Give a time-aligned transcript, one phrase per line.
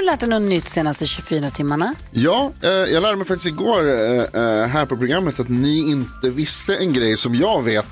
[0.00, 1.94] Har du lärt dig något nytt senaste 24 timmarna?
[2.10, 6.30] Ja, eh, jag lärde mig faktiskt igår eh, eh, här på programmet att ni inte
[6.30, 7.86] visste en grej som jag vet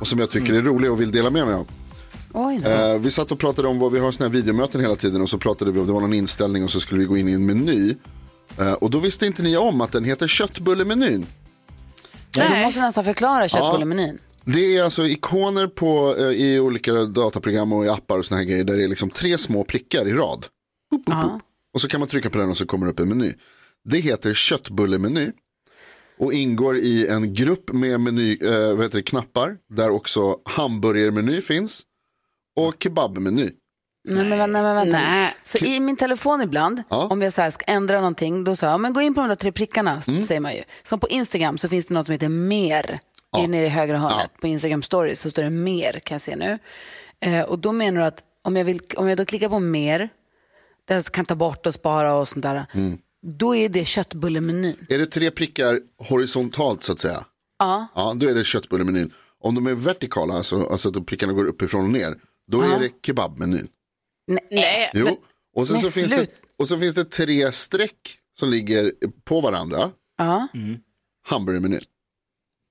[0.00, 1.68] och som jag tycker är rolig och vill dela med mig av.
[2.32, 2.68] Oj, så.
[2.68, 5.30] Eh, vi satt och pratade om vad vi har såna här videomöten hela tiden och
[5.30, 7.32] så pratade vi om det var någon inställning och så skulle vi gå in i
[7.32, 7.94] en meny.
[8.58, 11.26] Eh, och då visste inte ni om att den heter köttbullemenyn.
[12.34, 14.18] Ja, du måste nästan förklara köttbullemenyn.
[14.44, 18.44] Det är alltså ikoner på, eh, i olika dataprogram och i appar och såna här
[18.44, 20.46] grejer där det är liksom tre små prickar i rad.
[20.90, 21.42] Boop, boop, boop.
[21.78, 23.32] Och så kan man trycka på den och så kommer det upp en meny.
[23.84, 25.30] Det heter köttbullemeny
[26.18, 31.40] och ingår i en grupp med meny, eh, vad heter det, knappar där också hamburgermeny
[31.42, 31.82] finns
[32.56, 33.50] och kebabmeny.
[34.08, 34.98] Nej men, vänta, men vänta.
[34.98, 35.34] Nej.
[35.44, 37.06] Så i min telefon ibland, Ja.
[37.10, 39.28] om jag så här ska ändra någonting, då säger jag, men gå in på de
[39.28, 40.22] där tre prickarna, Mm.
[40.26, 40.62] säger man ju.
[40.82, 43.00] Som på Instagram så finns det något som heter mer,
[43.32, 43.46] ja.
[43.46, 44.30] nere i högra hörnet.
[44.40, 46.58] På Instagram stories så står det mer, kan jag se nu.
[47.20, 50.08] Eh, och då menar du att om jag, vill, om jag då klickar på mer,
[50.88, 52.98] jag kan ta bort och spara och sånt där, Mm.
[53.26, 54.76] då är det köttbullemenyn.
[54.88, 57.24] Är det tre prickar horisontalt så att säga?
[57.58, 57.86] Ja.
[57.94, 59.12] Ja, då är det köttbullemenyn.
[59.40, 62.14] Om de är vertikala, alltså, alltså att prickarna går uppifrån och ner,
[62.50, 63.68] då är det kebabmenyn.
[64.50, 64.90] Nej.
[64.94, 65.16] Jo,
[65.56, 66.26] och sen men så, finns det,
[66.58, 68.92] och så finns det tre streck som ligger
[69.24, 69.90] på varandra.
[70.18, 70.48] Ja.
[71.28, 71.80] Hamburgermenyn.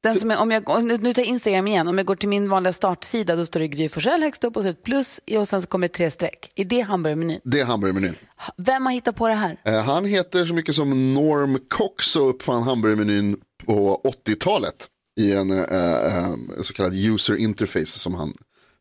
[0.04, 2.50] Den som är, om jag, nu tar jag Instagram igen, om jag går till min
[2.50, 5.62] vanliga startsida då står det Gry Forssell högst upp och så ett plus och sen
[5.62, 6.52] så kommer det tre streck.
[6.56, 7.40] Är det hamburgermenyn?
[7.44, 8.16] Det är hamburgermenyn.
[8.58, 9.58] Vem har hittat på det här?
[9.64, 14.88] Eh, han heter så mycket som Norm Cox och uppfann hamburgermenyn på 80-talet
[15.20, 18.34] i en eh, eh, så kallad user interface som han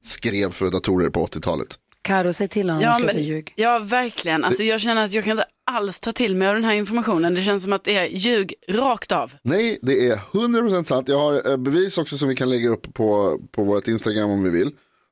[0.05, 1.69] skrev för datorer på 80-talet.
[2.03, 3.53] Karo, säg till honom Ja, men, ljug.
[3.57, 4.45] ja, verkligen.
[4.45, 7.35] Alltså, jag känner att jag kan inte alls ta till mig av den här informationen.
[7.35, 9.33] Det känns som att det är ljug rakt av.
[9.43, 11.09] Nej, det är 100% sant.
[11.09, 14.43] Jag har eh, bevis också som vi kan lägga upp på, på vårt Instagram om
[14.43, 14.71] vi vill.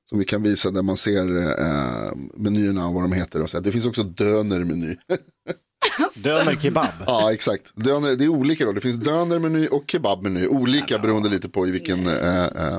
[0.08, 3.42] Som vi kan visa där man ser eh, menyerna och vad de heter.
[3.42, 3.60] Och så.
[3.60, 4.96] Det finns också dönermeny.
[6.24, 6.88] Döner kebab.
[7.06, 7.72] ja, exakt.
[7.76, 8.72] Döner, det är olika då.
[8.72, 10.46] Det finns dönermeny och kebabmeny.
[10.46, 12.78] Olika beroende lite på i, vilken, eh, eh,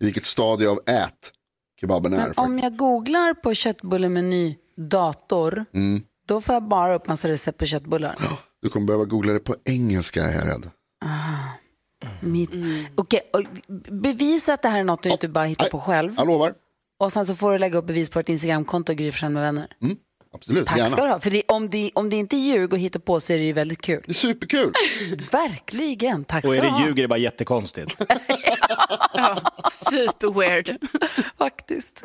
[0.00, 1.32] i vilket stadie av ät
[1.80, 2.16] kebaben är.
[2.18, 2.62] Men om faktiskt.
[2.62, 6.02] jag googlar på köttbullemeny dator, Mm.
[6.26, 8.16] Då får jag bara upp massa recept på köttbullar.
[8.62, 10.70] Du kommer behöva googla det på engelska är jag rädd.
[12.20, 12.50] Mitt...
[12.94, 13.42] Okej, och
[13.92, 16.14] bevisa att det här är något du inte bara hittar på själv.
[16.16, 16.54] Jag lovar.
[17.00, 19.68] Och sen så får du lägga upp bevis på ett Instagramkonto, Gry med vänner.
[20.36, 20.90] Absolut, Tack gärna.
[20.90, 21.20] ska du ha.
[21.20, 23.44] För det, om, det, om det inte är ljug och hittar på så är det
[23.44, 24.02] ju väldigt kul.
[24.06, 24.72] Det är superkul.
[25.32, 26.86] Verkligen, tack Och ska är du det ha.
[26.86, 27.98] ljug är det bara jättekonstigt.
[29.70, 30.76] Super weird.
[31.38, 32.04] Faktiskt.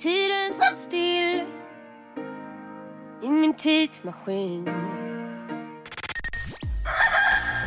[0.00, 1.44] Tiden står still
[3.26, 4.68] i min tidsmaskin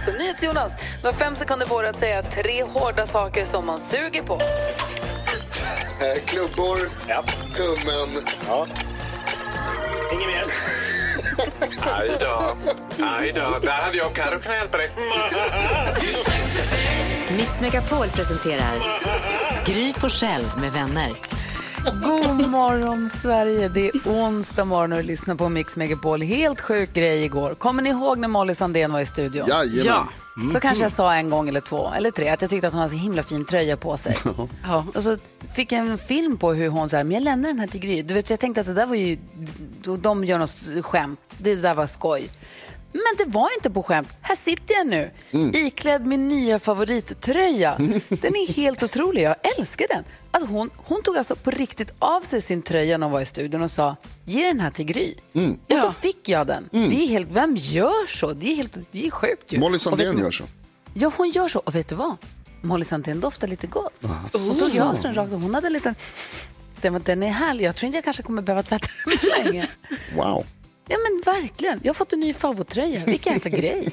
[0.05, 3.79] Så NyhetsJonas, du har fem sekunder på dig att säga tre hårda saker som man
[3.79, 4.33] suger på.
[6.01, 6.77] Eh, klubbor,
[7.55, 8.09] tummen.
[10.13, 10.45] Inget mer?
[11.93, 12.57] Aj då,
[13.03, 13.59] aj då.
[13.61, 14.91] Där hade jag Carro kunnat hjälpa dig.
[17.37, 18.73] Mix Megapol presenterar
[19.65, 21.38] Gry Forssell med vänner.
[21.85, 26.21] God morgon Sverige, det är onsdag morgon och du lyssnar på Mix Megapol.
[26.21, 27.55] Helt sjuk grej igår.
[27.55, 29.47] Kommer ni ihåg när Molly Sandén var i studion?
[29.47, 29.85] Jajamän.
[29.85, 30.07] Ja.
[30.53, 32.81] Så kanske jag sa en gång eller två eller tre att jag tyckte att hon
[32.81, 34.15] hade så himla fin tröja på sig.
[34.63, 34.85] Ja.
[34.95, 35.17] Och så
[35.53, 38.01] fick jag en film på hur hon sa, men jag lämnar den här till Gry.
[38.01, 39.17] Du vet, jag tänkte att det där var ju,
[40.01, 41.19] de gör något skämt.
[41.37, 42.29] Det där var skoj.
[42.91, 44.09] Men det var inte på skämt.
[44.21, 45.11] Här sitter jag nu,
[45.53, 47.75] iklädd min nya favorittröja.
[48.09, 50.03] Den är helt otrolig, jag älskar den.
[50.31, 53.25] Att hon, hon tog alltså på riktigt av sig sin tröja när hon var i
[53.25, 53.95] studion och sa,
[54.25, 55.13] ge den här till Gry.
[55.69, 56.69] Och så fick jag den.
[56.71, 58.33] Det är helt, vem gör så?
[58.33, 59.59] Det är, helt, det är sjukt ju.
[59.59, 60.43] Molly Och Sandén vet gör så.
[60.93, 61.59] Ja, hon gör så.
[61.59, 62.15] Och vet du vad?
[62.61, 63.93] Molly Sandén doftar lite gott.
[64.01, 64.19] Hon
[64.71, 65.41] tog av sig den rakt av.
[65.41, 65.95] Hon hade en liten...
[66.81, 67.65] Den, var- den är härlig.
[67.65, 69.67] Jag tror inte jag kanske kommer behöva tvätta den länge.
[70.15, 70.45] Wow.
[70.87, 71.79] Ja, men verkligen.
[71.83, 73.05] Jag har fått en ny favorittröja.
[73.05, 73.91] Vilken jäkla grej.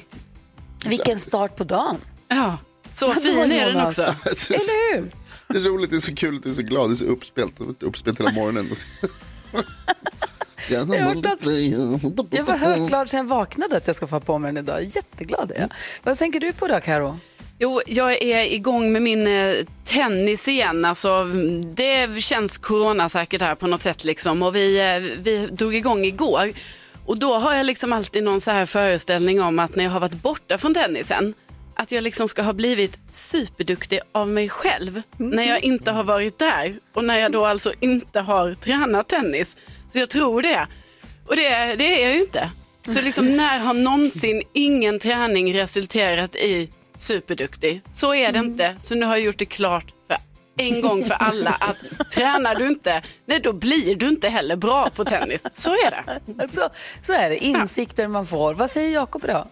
[0.85, 1.97] Vilken start på dagen.
[2.27, 2.57] ja.
[2.93, 4.01] Så fin är den också.
[4.03, 5.11] Eller hur?
[5.47, 7.53] Det är roligt, det är så kul, det är så glad, det är så uppspelt.
[7.83, 8.65] Uppspelt hela morgonen.
[10.69, 11.41] Jag har hört att-
[12.37, 14.63] Jag var högt glad sen jag vaknade att jag ska få ha på mig den
[14.63, 14.83] idag.
[14.83, 15.69] Jätteglad är jag.
[16.03, 17.19] Vad tänker du på då, Karo?
[17.59, 19.55] Jo, jag är igång med min eh,
[19.85, 20.85] tennis igen.
[20.85, 21.23] Alltså,
[21.75, 24.03] det känns coronasäkert här på något sätt.
[24.03, 24.43] Liksom.
[24.43, 26.51] Och vi, eh, vi drog igång igår.
[27.05, 29.99] Och då har jag liksom alltid någon så här föreställning om att när jag har
[29.99, 31.33] varit borta från tennisen,
[31.77, 36.39] att jag liksom ska ha blivit superduktig av mig själv när jag inte har varit
[36.39, 39.57] där och när jag då alltså inte har tränat tennis.
[39.91, 40.67] Så jag tror det.
[41.27, 42.51] Och det, det är jag ju inte.
[42.87, 47.81] Så liksom när har någonsin ingen träning resulterat i superduktig?
[47.91, 48.75] Så är det inte.
[48.79, 50.17] Så nu har jag gjort det klart för
[50.57, 54.89] en gång för alla att tränar du inte, nej då blir du inte heller bra
[54.89, 55.47] på tennis.
[55.53, 56.03] Så är det.
[56.51, 56.69] Så,
[57.01, 58.53] så är det, insikter man får.
[58.53, 59.47] Vad säger Jakob idag?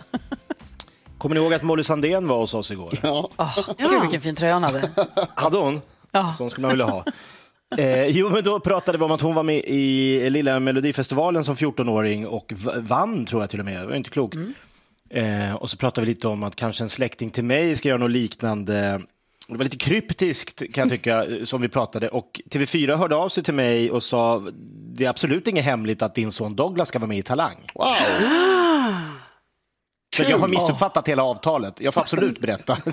[1.25, 2.94] Kommer ni ihåg att Molly Sandén var hos oss igår?
[3.04, 3.30] Ja.
[3.77, 4.89] Gud vilken fin tröja hon hade.
[5.36, 5.81] Hade hon?
[6.12, 6.33] Ja.
[6.38, 7.06] Sån skulle man vilja ha.
[7.77, 11.56] Eh, jo, men då pratade vi om att hon var med i lilla Melodifestivalen som
[11.56, 13.81] 14-åring och vann, tror jag till och med.
[13.81, 14.38] Det var inte klokt.
[15.10, 18.00] Eh, och så pratade vi lite om att kanske en släkting till mig ska göra
[18.00, 19.01] något liknande.
[19.48, 22.10] Det var lite kryptiskt kan jag tycka, eh, som vi pratade.
[22.10, 24.44] Och TV4 hörde av sig till mig och sa
[24.95, 27.57] det är absolut inget hemligt att din son Douglas ska vara med i Talang.
[27.74, 27.86] Wow.
[30.15, 31.79] Så jag har missuppfattat hela avtalet.
[31.79, 32.77] Jag får absolut berätta.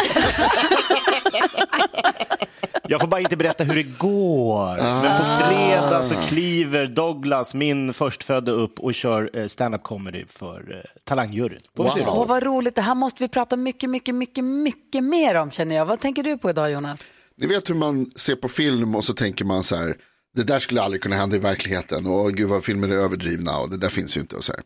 [2.89, 4.77] Jag får bara inte berätta hur det går.
[4.77, 10.75] Men på fredag så kliver Douglas, min förstfödde, upp och kör eh, stand-up comedy för
[10.75, 11.61] eh, Talangjuryn.
[11.95, 12.75] Se Åh, vad roligt.
[12.75, 15.87] Det här måste vi prata mycket, mycket, mycket, mycket mer om känner jag.
[15.87, 17.11] Vad tänker du på idag Jonas?
[17.37, 19.95] Ni vet hur man ser på film och så tänker man så här,
[20.37, 23.71] det där skulle aldrig kunna hända i verkligheten och gud vad filmer är överdrivna och
[23.71, 24.63] det där finns ju inte och så här.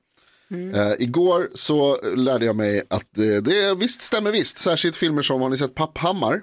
[0.75, 5.41] Eh, igår så lärde jag mig att det, det visst stämmer visst, särskilt filmer som,
[5.43, 6.43] har ni sett Papphammar?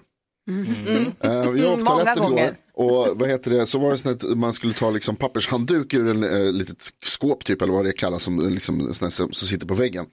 [0.49, 2.43] Eh, jag var på Många toaletten gånger.
[2.43, 5.93] igår och vad heter det, så var det så att man skulle ta liksom pappershandduk
[5.93, 9.33] ur en eh, litet skåp typ eller vad det kallas som, liksom, sån här som,
[9.33, 10.05] som sitter på väggen.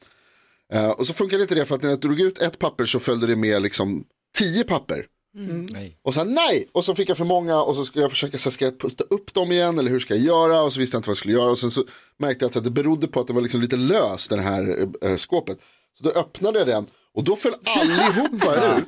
[0.72, 2.98] Eh, och så funkade inte det för att när jag drog ut ett papper så
[2.98, 4.04] följde det med liksom
[4.38, 5.06] tio papper.
[5.32, 5.98] Nej.
[6.02, 8.50] Och sen nej, och så fick jag för många och så skulle jag försöka, så
[8.50, 10.62] ska jag putta upp dem igen eller hur ska jag göra?
[10.62, 11.84] Och så visste jag inte vad jag skulle göra och sen så
[12.16, 15.16] märkte jag att det berodde på att det var liksom lite löst det här äh,
[15.16, 15.58] skåpet.
[15.98, 18.84] Så då öppnade jag den och då föll allihopa ut.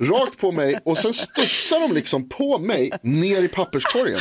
[0.00, 4.20] Rakt på mig och sen studsade de liksom på mig ner i papperskorgen.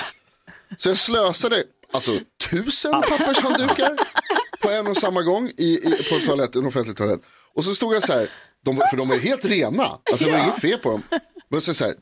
[0.78, 1.63] Så jag slösade
[1.94, 2.19] alltså
[2.50, 3.98] tusen pappershanddukar
[4.62, 7.21] på en och samma gång i, i, på en, toalett, en offentlig toalett.
[7.54, 8.30] Och så stod jag så här,
[8.66, 11.02] de, för de var helt rena, alltså det var inget fel på dem.
[11.50, 11.94] Men så, så här,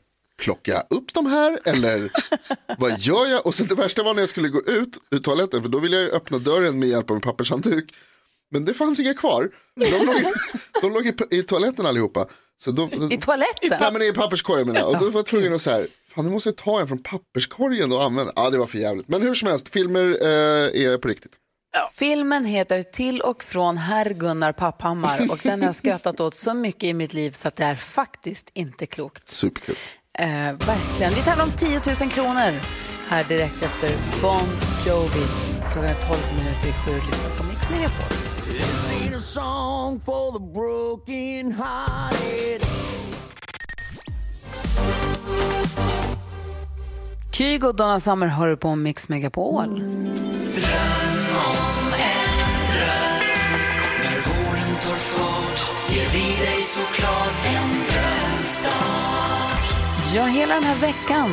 [0.42, 2.10] plockar jag upp de här eller
[2.78, 3.46] vad gör jag?
[3.46, 5.96] Och så det värsta var när jag skulle gå ut ur toaletten, för då ville
[5.96, 7.94] jag ju öppna dörren med hjälp av en pappershandduk.
[8.50, 9.50] Men det fanns inga kvar.
[9.76, 10.24] De låg, i,
[10.80, 12.26] de låg i, i toaletten allihopa.
[12.56, 13.78] Så då, I toaletten?
[13.80, 14.88] Nej men i papperskorgen menar jag.
[14.88, 17.02] Och då var jag tvungen att så här, fan nu måste jag ta en från
[17.02, 18.32] papperskorgen och använda.
[18.36, 19.08] Ja det var för jävligt.
[19.08, 21.32] Men hur som helst, filmer eh, är på riktigt.
[21.92, 26.54] Filmen heter Till och från herr Gunnar Papphammar och den har jag skrattat åt så
[26.54, 29.28] mycket i mitt liv så att det är faktiskt inte klokt.
[29.28, 29.74] Superkul.
[30.18, 31.14] Eh, verkligen.
[31.14, 32.60] Vi tävlar om 10 000 kronor
[33.08, 34.48] här direkt efter Bon
[34.86, 35.26] Jovi.
[35.72, 36.94] Klockan är 12 minuter i sju.
[37.10, 38.14] Lyssna på Mix Megapol.
[47.34, 49.64] Kygo och Donna Summer hör på Mix Megapol.
[49.64, 49.84] Dröm
[51.46, 53.24] om en dröm
[54.02, 56.34] När våren tar fart ger vi
[60.16, 61.30] Ja, hela den här veckan.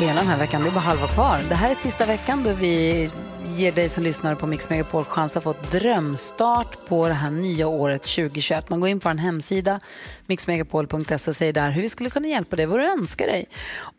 [0.00, 1.38] Hela den här veckan, det är bara halva kvar.
[1.48, 3.10] Det här är sista veckan då vi
[3.44, 7.30] ger dig som lyssnar på Mix Megapol chans att få ett drömstart på det här
[7.30, 8.70] nya året 2021.
[8.70, 9.80] Man går in på en hemsida,
[10.26, 13.46] mixmegapol.se och säger där hur vi skulle kunna hjälpa dig, vad du önskar dig.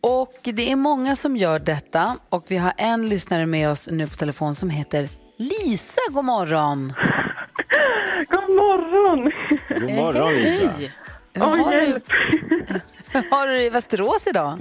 [0.00, 4.06] Och det är många som gör detta och vi har en lyssnare med oss nu
[4.06, 6.00] på telefon som heter Lisa.
[6.10, 6.88] God morgon!
[8.30, 9.32] God morgon!
[9.68, 10.90] God morgon Lisa.
[11.32, 12.04] Hur Åh, har, du, hjälp!
[13.30, 14.58] har du det i Västerås idag?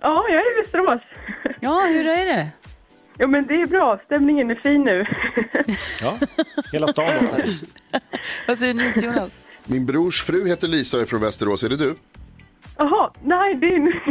[0.00, 1.02] Ja, jag är i Västerås.
[1.60, 2.48] Ja, hur är det?
[3.18, 4.00] Jo, men det är bra.
[4.06, 5.06] Stämningen är fin nu.
[6.02, 6.18] Ja,
[6.72, 7.44] hela stan vaknar.
[8.48, 9.40] Vad säger ni Jonas?
[9.64, 11.94] Min brors fru heter Lisa och är från Västerås, är det du?
[12.76, 14.02] Jaha, nej, det är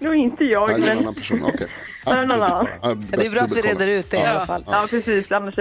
[0.04, 0.70] nog inte jag.
[0.70, 1.68] Nej, det är en annan person, nej.
[2.04, 4.64] Ja, Det är bra att vi reder ut det i alla fall.
[4.66, 5.32] Ja, precis.
[5.32, 5.54] Annars...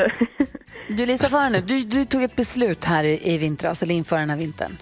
[0.88, 1.60] Du Lisa, för nu.
[1.62, 4.78] Du, du tog ett beslut här i, vintras, eller inför den här vintern.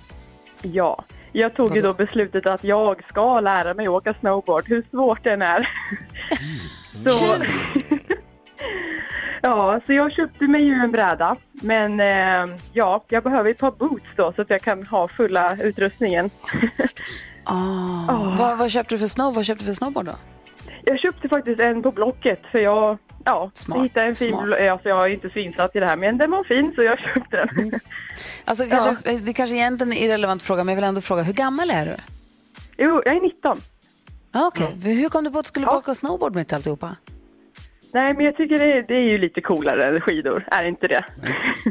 [0.61, 5.23] ja, jag tog ju då beslutet att jag ska lära mig åka snowboard, hur svårt
[5.23, 5.69] den är.
[7.03, 7.37] Så...
[9.41, 11.35] ja, så jag köpte mig ju en bräda.
[11.51, 15.57] Men eh, ja, jag behöver ett par boots då så att jag kan ha fulla
[15.63, 16.29] utrustningen.
[17.45, 18.35] Ah.
[18.37, 19.33] Vad, vad köpte du för snow?
[19.35, 20.15] Vad köpte du för snowboard då?
[20.85, 24.59] Jag köpte faktiskt en på Blocket för jag, ja, Smart, jag hittade en fin, smart.
[24.71, 26.99] alltså jag är inte så insatt i det här men den var fin så jag
[27.13, 27.71] köpte den.
[28.45, 31.33] Alltså, kanske, Det kanske är egentligen en irrelevant fråga, men jag vill ändå fråga, hur
[31.33, 31.95] gammal är du?
[32.77, 33.61] jo, jag är 19.
[34.33, 36.95] Okej, Hur kom du på att du skulle åka snowboard mitt i alltihopa?
[37.93, 40.87] Nej, men jag tycker det är, det är ju lite coolare än skidor, är inte
[40.87, 41.05] det?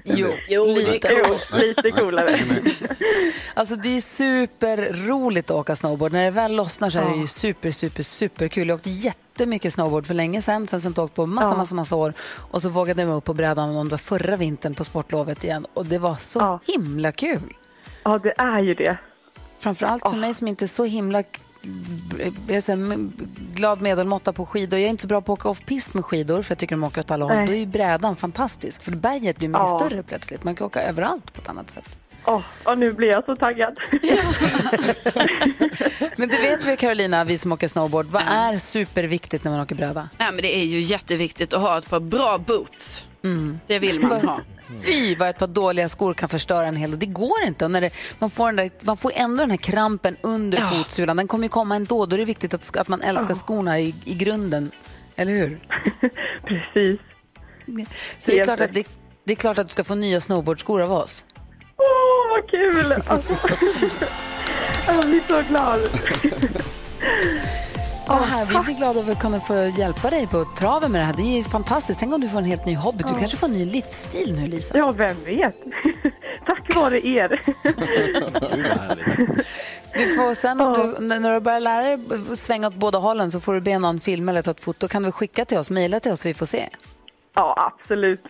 [0.04, 1.09] Jo, Jo, lite.
[1.12, 2.35] Jo, lite coolare.
[3.54, 6.12] Alltså det är superroligt att åka snowboard.
[6.12, 8.69] När det väl lossnar så är det ju super, super, super kul.
[8.69, 10.66] Jag åkte jättemycket snowboard för länge sedan.
[10.66, 11.57] Sen har jag åkt på massa, Ja.
[11.57, 12.12] massa, massa år.
[12.50, 15.45] Och så vågade jag mig upp på brädan om det var förra vintern på sportlovet
[15.45, 15.66] igen.
[15.75, 16.61] Och det var så Ja.
[16.66, 17.54] himla kul.
[18.02, 18.97] Ja, det är ju det.
[19.59, 21.23] Framförallt för mig som inte är så himla
[22.49, 23.12] jag är så här, m-
[23.54, 24.78] glad medelmåtta på skidor.
[24.78, 26.85] Jag är inte så bra på att åka off-pist med skidor för jag tycker de
[26.85, 27.35] åker åt alla håll.
[27.37, 27.47] Nej.
[27.47, 29.83] Då är ju brädan fantastisk för berget blir mycket Ja.
[29.87, 30.45] större plötsligt.
[30.45, 31.99] Man kan åka överallt på ett annat sätt.
[32.25, 33.76] Åh, och nu blir jag så taggad.
[36.16, 38.07] Men det vet vi Carolina, vi som åker snowboard.
[38.07, 40.09] Vad är superviktigt när man åker bräda?
[40.19, 43.07] Ja, men det är ju jätteviktigt att ha ett par bra boots.
[43.67, 44.41] Det vill man ha.
[44.85, 47.00] Fy vad ett par dåliga skor kan förstöra en hel dag.
[47.00, 47.64] Det går inte.
[47.64, 51.17] Och när det, man, får den där, man får ändå den här krampen under fotsulan.
[51.17, 52.07] Den kommer ju komma ändå.
[52.07, 54.71] Då är det viktigt att, att man älskar skorna i, i grunden.
[55.17, 55.59] Eller hur?
[56.47, 57.00] Precis.
[58.19, 58.87] Så det är, klart att det,
[59.25, 61.25] det är klart att du ska få nya snowboardskor av oss.
[61.76, 62.93] Åh, vad kul!
[64.87, 65.81] Alltså, jag blir så glad.
[68.06, 71.04] Ja, här, vi blir glada över att kunna få hjälpa dig på traven med det
[71.04, 71.14] här.
[71.14, 72.00] Det är ju fantastiskt.
[72.00, 73.04] Tänk om du får en helt ny hobby.
[73.09, 74.78] Du kanske får en ny livsstil nu, Lisa.
[74.78, 75.56] Ja, vem vet?
[76.47, 77.40] Tack vare er.
[79.94, 81.99] Du får sen om du, när du börjar lära dig
[82.37, 84.88] svänga åt båda hållen så får du be någon filma eller ta ett foto.
[84.88, 86.68] Kan du skicka till oss, mejla till oss så vi får se
[87.35, 88.25] Ja, absolut.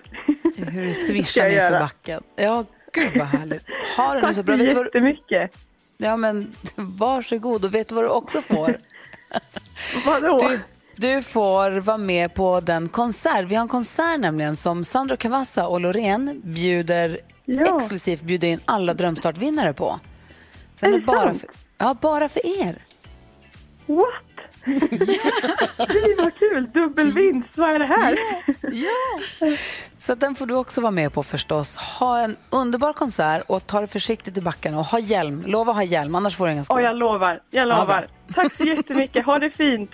[0.57, 2.23] hur du swishar ner för backen.
[2.37, 3.63] Ja, gud vad härligt.
[3.97, 4.57] Ha det nu Tack så så bra.
[4.57, 5.51] Du vad, jättemycket.
[5.97, 7.65] ja, men, varsågod.
[7.65, 8.77] Och vet du vad du också får?
[10.07, 10.39] Vadå?
[10.39, 10.61] Du,
[10.97, 13.45] du får vara med på den konsert.
[13.45, 17.77] Vi har en konsert nämligen som Sandro Cavazza och Loreen bjuder Ja.
[17.77, 20.01] exklusivt bjuder in alla Drömstartvinnare på.
[20.77, 21.49] Sen Är är bara för,
[21.79, 22.79] ja, bara för er.
[23.87, 24.07] What?
[24.65, 26.67] Fy vad kul!
[26.75, 28.19] Dubbelvinst, vad är det här?
[28.73, 29.57] Ja.
[29.99, 31.77] Så att den får du också vara med på förstås.
[31.77, 35.43] Ha en underbar konsert och ta det försiktigt i backarna och ha hjälm.
[35.47, 36.77] Lova ha hjälm, annars får du inga skor.
[36.77, 37.43] Åh, jag lovar.
[37.51, 38.09] Jag Ja, lovar.
[38.35, 39.27] Tack så jättemycket.
[39.27, 39.91] Ha det fint.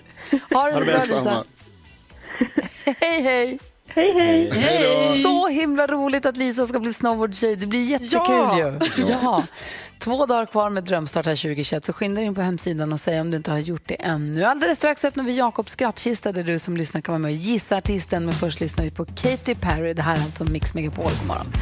[0.52, 0.94] Ha det så bra.
[0.94, 1.44] Lisa.
[3.00, 3.58] Hej hej!
[3.94, 4.50] Hej, hej.
[4.52, 5.22] Hej!
[5.22, 7.56] Så himla roligt att Lisa ska bli snowboardtjej.
[7.56, 8.58] Det blir jättekul Ja.
[8.58, 9.04] ju.
[9.22, 9.44] Ja.
[9.98, 13.20] Två dagar kvar med Drömstart här 2021 så skynda dig in på hemsidan och säg
[13.20, 14.44] om du inte har gjort det ännu.
[14.44, 17.76] Alldeles strax öppnar vi Jakobs skrattkista där du som lyssnar kan vara med och gissa
[17.76, 18.24] artisten.
[18.24, 19.94] Men först lyssnar vi på Katy Perry.
[19.94, 21.04] Det här är alltså Mix Megapol.
[21.04, 21.52] God morgon.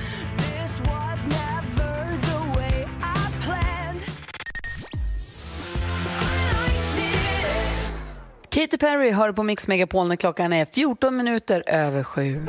[8.57, 12.47] Katy Perry hör på Mix Megapol när klockan är 14 minuter över sju.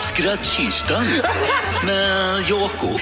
[0.00, 1.04] Skrattkistan
[1.86, 3.00] med Jakob.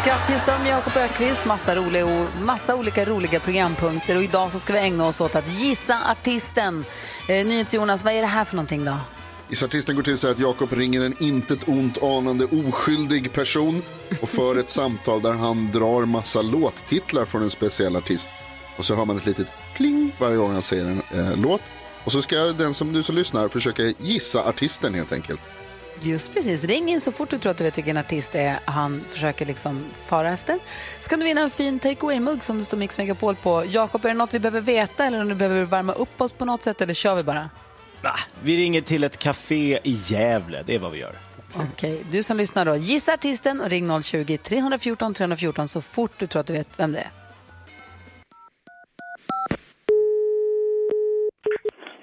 [0.00, 4.78] Skrattkistan med Jakob Ökvist, massa, roliga, massa olika roliga programpunkter och idag så ska vi
[4.78, 6.84] ägna oss åt att gissa artisten.
[7.28, 8.96] Eh, NyhetsJonas, vad är det här för någonting då?
[9.50, 13.82] Artisten går till så att Jakob ringer en intet ont anande oskyldig person
[14.22, 18.28] och för ett samtal där han drar massa låttitlar från en speciell artist.
[18.78, 21.60] Och så hör man ett litet pling varje gång han säger en eh, låt.
[22.04, 25.40] Och så ska den som du som lyssnar försöka gissa artisten helt enkelt.
[26.02, 28.60] Just precis, ring in så fort du tror att du vet vilken artist det är
[28.64, 30.58] han försöker liksom fara efter.
[31.00, 33.64] Så kan du vinna en fin takeaway-mugg som det står Mix Megapol på.
[33.68, 36.44] Jakob, är det något vi behöver veta eller om du behöver värma upp oss på
[36.44, 37.50] något sätt eller kör vi bara?
[38.42, 41.12] Vi ringer till ett café i Gävle, det är vad vi gör.
[41.72, 46.40] Okej, du som lyssnar då, gissa artisten och ring 020-314 314 så fort du tror
[46.40, 47.10] att du vet vem det är.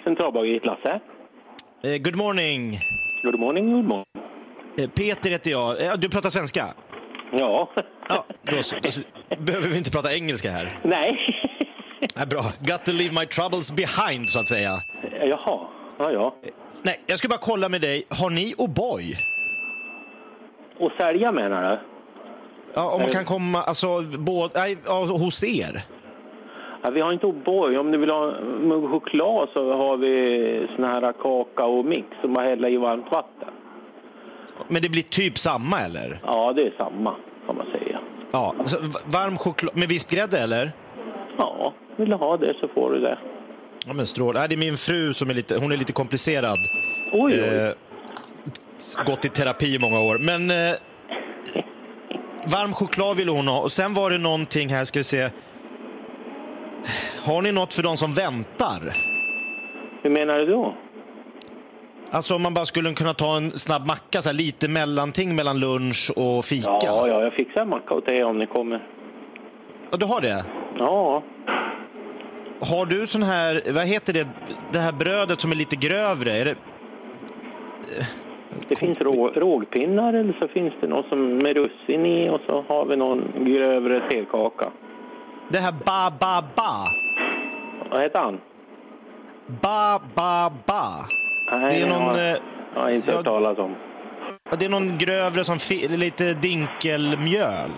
[0.04, 1.00] Centralbageriet Lasse.
[1.84, 2.80] Eh, good morning.
[3.24, 4.06] Good morning, good morning.
[4.78, 5.86] Eh, Peter heter jag.
[5.86, 6.66] Eh, du pratar svenska?
[7.32, 7.70] Ja.
[8.10, 8.76] Ja, då så.
[8.82, 9.02] Då så.
[9.38, 10.80] Behöver vi inte prata engelska här?
[10.84, 11.18] Nej.
[12.16, 12.44] Nej, bra.
[12.60, 14.82] Got to leave my troubles behind, så att säga.
[15.26, 15.68] Jaha.
[16.04, 16.34] Ja, ja.
[16.82, 18.04] Nej, jag ska bara kolla med dig.
[18.10, 19.16] Har ni O'boy?
[20.80, 21.78] Och sälja menar du?
[22.74, 25.86] Ja, om man kan komma, alltså, både, nej, ja, hos er.
[26.84, 27.78] Ja, vi har inte O'boy.
[27.78, 32.70] Om du vill ha mugg choklad så har vi sån här kakao-mix som man häller
[32.70, 33.50] i varmt vatten.
[34.68, 36.20] Men det blir typ samma, eller?
[36.26, 38.00] Ja, det är samma kan man säga.
[38.32, 40.72] Ja, så varm choklad med vispgrädde, eller?
[41.38, 43.18] Ja, vill du ha det så får du det.
[43.88, 44.34] Ja, men strål.
[44.36, 46.58] Nej, det är min fru som är lite, hon är lite komplicerad.
[47.12, 47.40] Oj, oj.
[47.40, 47.72] Eh,
[49.06, 50.18] gått i terapi i många år.
[50.20, 50.76] Men eh,
[52.48, 53.62] varm choklad ville hon ha.
[53.62, 55.30] Och sen var det någonting här, ska vi se.
[57.26, 58.80] Har ni något för de som väntar?
[60.02, 60.76] Hur menar du då?
[62.12, 65.60] Alltså om man bara skulle kunna ta en snabb macka, så här, lite mellanting mellan
[65.60, 66.70] lunch och fika.
[66.70, 68.88] Ja, ja, jag fixar en macka åt er om ni kommer.
[69.92, 70.46] Ja, du har det?
[70.78, 71.24] Ja.
[72.72, 74.28] Har du sån här, vad heter det,
[74.72, 76.32] det här brödet som är lite grövre?
[76.32, 76.56] Är det,
[78.70, 82.66] Det finns rå, rågpinnar eller så finns det något som med russin i och så
[82.68, 84.72] har vi någon grövre tekaka.
[85.50, 86.86] det här ba ba ba?
[87.92, 88.40] Vad heter han?
[89.48, 91.06] Ba ba ba.
[91.52, 92.38] Nej, Det är någon, jag, eh,
[92.76, 93.76] jag har inte hört talas om.
[94.60, 95.58] Det är någon grövre som
[95.98, 97.72] lite dinkelmjöl.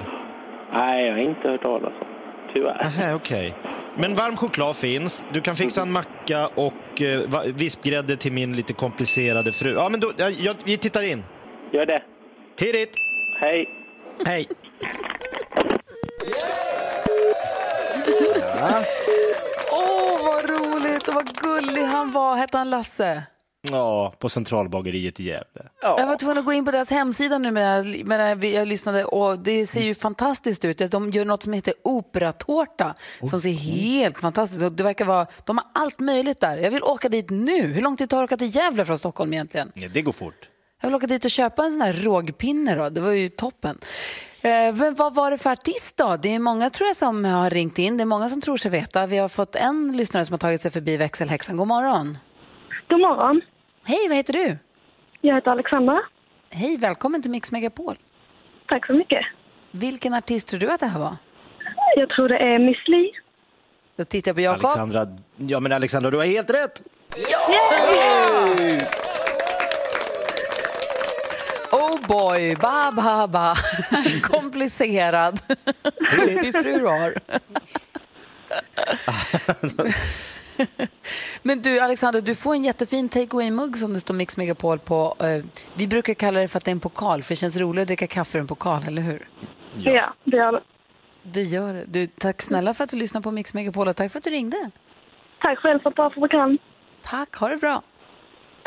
[0.74, 2.15] Nej, jag har inte hört talas om.
[2.56, 3.14] Tyvärr.
[3.16, 3.54] Okej.
[3.98, 5.26] Men varm choklad finns.
[5.34, 9.74] Du kan fixa en macka och eh, vispgrädde till min lite komplicerade fru.
[9.74, 11.24] Ja, men då, ja, jag, vi tittar in.
[11.72, 12.02] Gör det.
[12.60, 12.90] Hit it!
[13.40, 13.70] Hej!
[14.26, 14.48] Hej!
[19.72, 22.36] Åh, vad roligt och vad gullig han var.
[22.36, 23.24] Hette han Lasse?
[23.72, 25.70] Ja, på Centralbageriet i Gävle.
[25.82, 29.40] Jag var tvungen att gå in på deras hemsida nu med med jag lyssnade och
[29.40, 30.92] det ser ju fantastiskt ut.
[30.92, 32.96] De gör något som heter operatårta
[33.30, 34.78] som ser helt fantastiskt ut.
[34.78, 36.58] Det verkar vara, de har allt möjligt där.
[36.58, 37.62] Jag vill åka dit nu.
[37.62, 39.72] Hur lång tid tar det att åka till Gävle från Stockholm egentligen?
[39.74, 40.50] Ja, det går fort.
[40.82, 42.90] Jag vill åka dit och köpa en sån här rågpinne då.
[42.90, 43.78] Det var ju toppen.
[44.42, 46.18] Eh, men vad var det för artist då?
[46.22, 47.98] Det är många tror jag som har ringt in.
[47.98, 49.06] Det är många som tror sig veta.
[49.06, 51.58] Vi har fått en lyssnare som har tagit sig förbi växelhäxan.
[51.58, 52.18] God morgon.
[52.90, 53.42] God morgon.
[53.88, 54.58] Hej, vad heter du?
[55.22, 56.01] Jag heter Alexandra.
[56.50, 57.96] Hej, välkommen till Mix Megapol.
[58.68, 59.25] Tack så mycket.
[59.72, 61.15] Vilken artist tror du att det här var?
[61.96, 63.12] Jag tror det är Miss Li.
[63.96, 64.65] Då tittar jag på Jakob.
[64.65, 66.82] Alexandra, ja men Alexandra, du har helt rätt!
[71.72, 73.56] Oh boy, ba ba ba.
[74.24, 75.39] Komplicerad.
[76.27, 77.13] Vilken fru du har.
[81.44, 85.16] Men du Alexander, du får en jättefin take away-mugg som det står Mix Megapol på.
[85.20, 85.46] Eh,
[85.76, 87.88] Vi brukar kalla det för att det är en pokal, för det känns roligt att
[87.88, 89.30] dricka kaffe ur en pokal, eller hur?
[89.78, 90.62] Ja, det gör det.
[91.24, 91.86] Det gör det.
[91.88, 94.30] Du, tack snälla för att du lyssnar på Mix Megapol och tack för att du
[94.30, 94.72] ringde.
[95.44, 96.58] Tack själv för ett bra program.
[97.04, 97.82] Tack, ha det bra.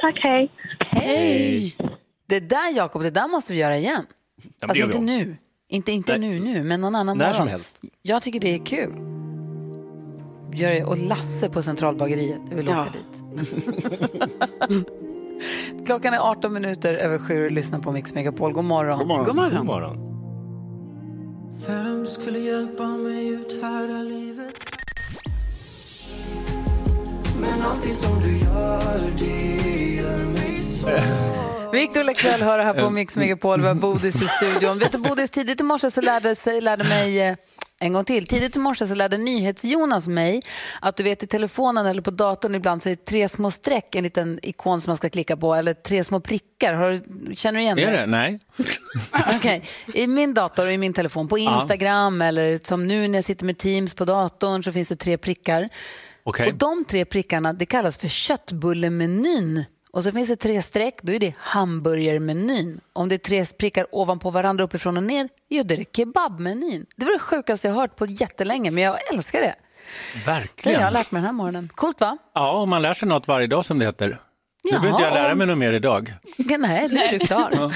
[0.02, 0.50] Tack, hej.
[0.80, 1.76] Hej!
[2.26, 4.06] Det där Jakob, det där måste vi göra igen.
[4.62, 5.36] alltså inte nu.
[5.68, 7.36] Inte, inte nu, nu, men någon annan När morgon.
[7.36, 7.80] som helst.
[8.02, 8.92] Jag tycker det är kul.
[10.52, 10.84] Gör det.
[10.84, 12.80] Och Lasse på Centralbageriet, jag vill Ja.
[12.80, 13.22] åka dit.
[15.86, 18.52] Klockan är 18 minuter över sju och lyssnar på Mix Megapol.
[18.52, 18.98] God morgon.
[18.98, 19.24] God morgon.
[19.26, 19.56] God morgon.
[19.56, 20.04] God morgon.
[21.66, 24.54] Vem skulle hjälpa mig ut här i livet?
[27.40, 33.16] Men allting som du gör, det gör mig svår Victor Leksell hör här på Mix
[33.16, 33.60] Megapol.
[33.60, 34.78] Vi har Bodis i studion.
[34.78, 37.36] Vet du, Bodis, tidigt i morse så lärde, sig, lärde mig eh,
[37.80, 38.26] en gång till.
[38.26, 40.42] Tidigt i morse så lärde NyhetsJonas mig
[40.80, 43.94] att du vet i telefonen eller på datorn ibland så är det tre små streck,
[43.94, 46.72] en liten ikon som man ska klicka på, eller tre små prickar.
[46.74, 48.06] Har du, känner du igen Är det?
[48.06, 48.40] Nej.
[49.36, 49.62] Okej.
[49.94, 53.44] I min dator och i min telefon, på Instagram eller som nu när jag sitter
[53.44, 55.68] med Teams på datorn så finns det tre prickar.
[56.22, 56.48] Okej.
[56.48, 59.64] Och de tre prickarna det kallas för köttbullemenyn.
[59.90, 62.80] Och så finns det tre streck, då är det hamburgermenyn.
[62.92, 66.86] Om det är tre prickar ovanpå varandra uppifrån och ner, ja, då är det kebabmenyn.
[66.96, 69.54] Det var det sjukaste jag hört på jättelänge, men jag älskar det.
[70.14, 70.80] Det har Verkligen.
[70.80, 71.70] jag lärt mig den här morgonen.
[71.74, 72.18] Coolt va?
[72.34, 74.20] Ja, och man lär sig något varje dag som det heter.
[74.64, 76.14] Nu behöver inte jag lära mig något mer idag.
[76.58, 77.72] Nej, nu är du klar.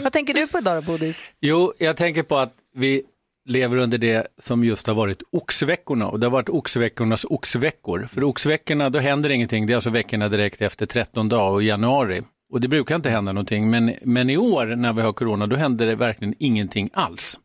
[0.02, 1.24] Vad tänker du på idag då, Bodis?
[1.40, 3.02] Jo, jag tänker på att vi
[3.48, 8.06] lever under det som just har varit oxveckorna och det har varit oxveckornas oxveckor.
[8.10, 12.22] För oxveckorna, då händer ingenting, det är alltså veckorna direkt efter 13 dagar och januari.
[12.52, 15.56] Och det brukar inte hända någonting, men, men i år när vi har corona, då
[15.56, 17.38] händer det verkligen ingenting alls.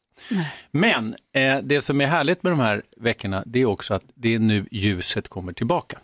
[0.71, 4.35] Men eh, det som är härligt med de här veckorna, det är också att det
[4.35, 5.99] är nu ljuset kommer tillbaka.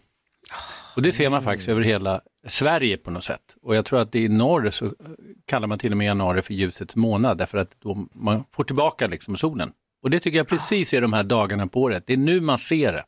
[0.95, 3.55] Och det ser man faktiskt över hela Sverige på något sätt.
[3.61, 4.93] Och jag tror att det i norr så
[5.45, 9.07] kallar man till och med januari för ljusets månad, därför att då man får tillbaka
[9.07, 9.71] liksom solen.
[10.03, 12.03] Och det tycker jag precis är de här dagarna på året.
[12.07, 13.05] Det är nu man ser det.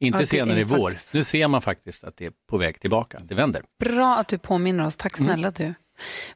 [0.00, 0.90] Inte Ja, det senare i vår.
[0.90, 3.20] faktiskt- Nu ser man faktiskt att det är på väg tillbaka.
[3.24, 3.62] Det vänder.
[3.80, 4.96] Bra att du påminner oss.
[4.96, 5.74] Tack snälla du.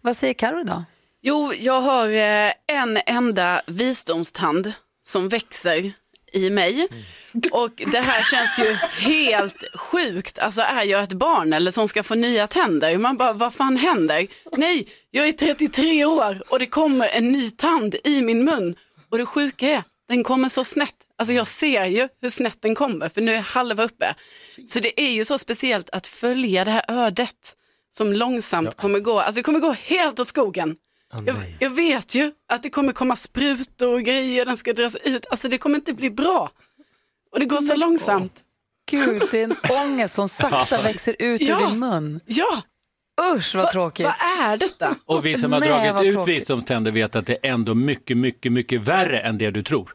[0.00, 0.82] Vad säger Karo idag?
[1.22, 4.72] Jo, jag har eh, en enda visdomstand
[5.06, 5.92] som växer
[6.32, 6.88] i mig.
[7.52, 8.74] Och det här känns ju
[9.10, 10.38] helt sjukt.
[10.38, 12.98] Alltså är jag ett barn eller som ska få nya tänder?
[12.98, 14.26] Man bara, vad fan händer?
[14.56, 18.76] Nej, jag är 33 år och det kommer en ny tand i min mun.
[19.10, 20.94] Och det sjuka är, den kommer så snett.
[21.18, 24.14] Alltså jag ser ju hur snett den kommer för nu är halva uppe.
[24.68, 27.54] Så det är ju så speciellt att följa det här ödet
[27.90, 29.20] som långsamt kommer gå.
[29.20, 30.76] Alltså det kommer gå helt åt skogen.
[31.26, 35.26] Jag, jag vet ju att det kommer komma sprutor och grejer, den ska dras ut.
[35.30, 36.50] Alltså det kommer inte bli bra.
[37.32, 38.42] Och det går så långsamt.
[38.90, 39.56] Gud, det är en
[39.88, 41.68] ångest som sakta växer ut ur Ja.
[41.68, 42.20] din mun.
[42.26, 42.62] Ja,
[43.36, 44.06] Usch vad tråkigt.
[44.06, 44.14] vad
[44.50, 44.94] är detta?
[45.06, 46.36] Och vi som har Nej, vad dragit ut tråkigt.
[46.36, 49.92] visdomständer vet att det är ändå mycket, mycket, mycket värre än det du tror.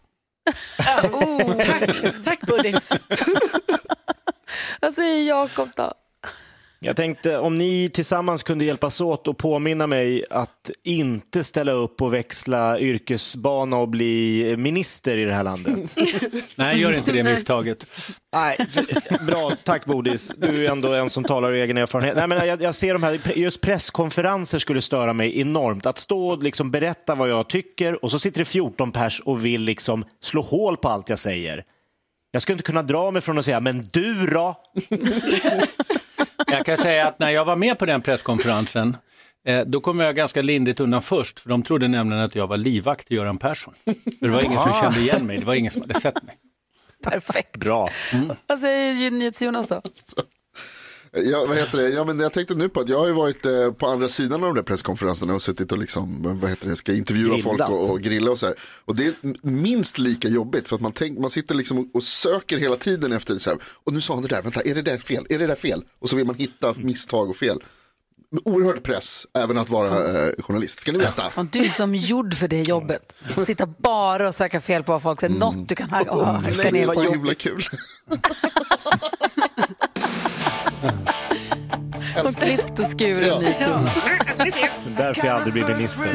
[1.14, 1.54] oh.
[1.58, 1.90] Tack,
[2.26, 2.92] tack Bodis.
[4.82, 5.94] Vad säger Jakob då?
[6.84, 12.02] Jag tänkte om ni tillsammans kunde hjälpas åt och påminna mig att inte ställa upp
[12.02, 15.98] och växla yrkesbana och bli minister i det här landet.
[16.56, 17.86] Nej, gör inte det misstaget.
[18.34, 18.58] Nej,
[19.28, 20.34] bra, tack Bodis.
[20.38, 22.16] Du är ändå en som talar ur egen erfarenhet.
[22.16, 25.86] Nej, men jag, jag ser de här, just presskonferenser skulle störa mig enormt.
[25.86, 29.46] Att stå och liksom berätta vad jag tycker och så sitter det 14 pers och
[29.46, 31.64] vill liksom slå hål på allt jag säger.
[32.32, 34.56] Jag skulle inte kunna dra mig från att säga, men du då?
[36.52, 38.98] Jag kan säga att när jag var med på den presskonferensen,
[39.48, 42.58] eh, då kom jag ganska lindrigt undan först, för de trodde nämligen att jag var
[42.58, 43.74] livvakt till Göran Persson.
[44.20, 44.82] För det var ingen som Ah.
[44.82, 46.38] kände igen mig, det var ingen som hade sett mig.
[47.04, 47.58] Perfekt.
[47.58, 47.90] Bra.
[48.48, 49.82] Vad säger NyhetsJonas då?
[51.14, 51.90] Ja, vad heter det?
[51.90, 54.44] Ja, men jag tänkte nu på att jag har ju varit eh, på andra sidan
[54.44, 57.44] av de där presskonferenserna och suttit och liksom, vad heter det, ska intervjua Grillat.
[57.44, 58.56] folk och, och grilla och så här.
[58.86, 59.14] Och det är
[59.48, 63.12] minst lika jobbigt för att man, tänk, man sitter liksom och, och söker hela tiden
[63.12, 63.60] efter det så här.
[63.84, 65.26] Och nu sa han det där, vänta, är det där fel?
[65.30, 65.84] Är det där fel?
[66.00, 67.64] Och så vill man hitta misstag och fel.
[68.32, 71.24] Men Oerhört press, även att vara eh, journalist, ska ni veta.
[71.36, 73.14] Och du är som gjord för det jobbet.
[73.46, 75.36] Sitta bara och söka fel på vad folk säger.
[75.36, 77.64] Något du kan ha- ha- hacka Nej, vad himla kul.
[82.42, 83.40] klippt och skuren Ja.
[83.40, 83.94] NyhetsJonas.
[84.98, 86.10] Därför jag aldrig blir minister.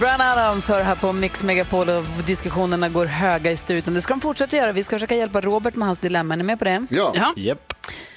[0.00, 3.94] Brian Adams hör här på Mix Megapol och diskussionerna går höga i studion.
[3.94, 4.72] Det ska de fortsätta göra.
[4.72, 6.34] Vi ska försöka hjälpa Robert med hans dilemma.
[6.34, 6.86] Är ni med på det?
[6.90, 7.32] Ja.
[7.36, 7.73] Japp.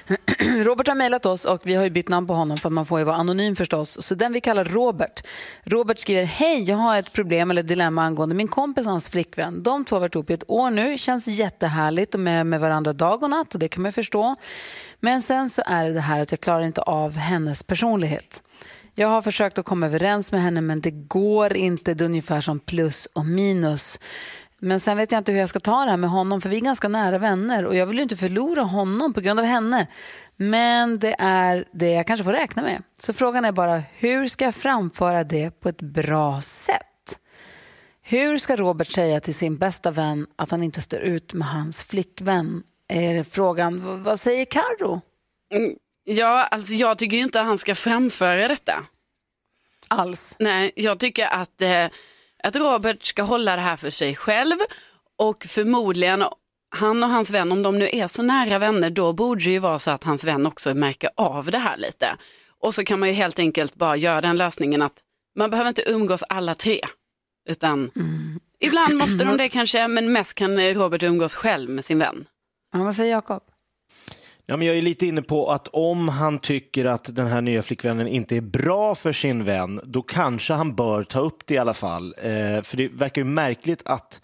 [0.63, 2.99] Robert har mejlat oss och vi har ju bytt namn på honom för man får
[2.99, 3.97] ju vara anonym förstås.
[4.01, 5.23] Så den vi kallar Robert.
[5.63, 9.63] Robert skriver, hej jag har ett problem eller dilemma angående min kompis och hans flickvän.
[9.63, 12.93] De två har varit ihop i ett år nu, känns jättehärligt och med, med varandra
[12.93, 14.35] dag och natt och det kan man ju förstå.
[14.99, 18.43] Men sen så är det det här att jag klarar inte av hennes personlighet.
[18.99, 21.93] Jag har försökt att komma överens med henne men det går inte.
[21.93, 23.99] Det är ungefär som plus och minus.
[24.59, 26.57] Men sen vet jag inte hur jag ska ta det här med honom för vi
[26.57, 29.87] är ganska nära vänner och jag vill ju inte förlora honom på grund av henne.
[30.35, 32.83] Men det är det jag kanske får räkna med.
[32.99, 37.19] Så frågan är bara hur ska jag framföra det på ett bra sätt?
[38.01, 41.85] Hur ska Robert säga till sin bästa vän att han inte står ut med hans
[41.85, 42.63] flickvän?
[42.89, 44.03] Är frågan.
[44.03, 45.01] Vad säger Karo?
[45.53, 45.75] Mm,
[46.09, 48.85] Ja, alltså jag tycker inte att han ska framföra detta.
[49.87, 50.35] Alls?
[50.39, 51.85] Nej, jag tycker att, eh,
[52.43, 54.55] att Robert ska hålla det här för sig själv
[55.17, 56.23] och förmodligen
[56.75, 59.59] han och hans vän, om de nu är så nära vänner, då borde det ju
[59.59, 62.17] vara så att hans vän också märker av det här lite.
[62.59, 64.99] Och så kan man ju helt enkelt bara göra den lösningen att
[65.35, 66.81] man behöver inte umgås alla tre,
[67.49, 67.91] utan
[68.59, 72.25] ibland måste de det kanske, men mest kan Robert umgås själv med sin vän.
[72.73, 73.43] Ja, vad säger Jakob?
[74.49, 77.61] Ja, men jag är lite inne på att om han tycker att den här nya
[77.61, 81.57] flickvännen inte är bra för sin vän, då kanske han bör ta upp det i
[81.57, 82.13] alla fall.
[82.17, 84.21] Eh, för det verkar ju märkligt att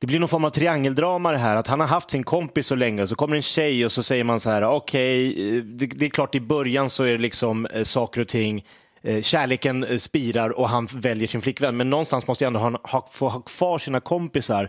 [0.00, 2.74] det blir någon form av triangeldrama det här, att han har haft sin kompis så
[2.74, 5.86] länge och så kommer en tjej och så säger man så här, okej, okay, det,
[5.86, 8.64] det är klart i början så är det liksom eh, saker och ting,
[9.02, 12.78] eh, kärleken eh, spirar och han väljer sin flickvän, men någonstans måste jag ändå ha,
[12.82, 14.68] ha, få ha kvar sina kompisar.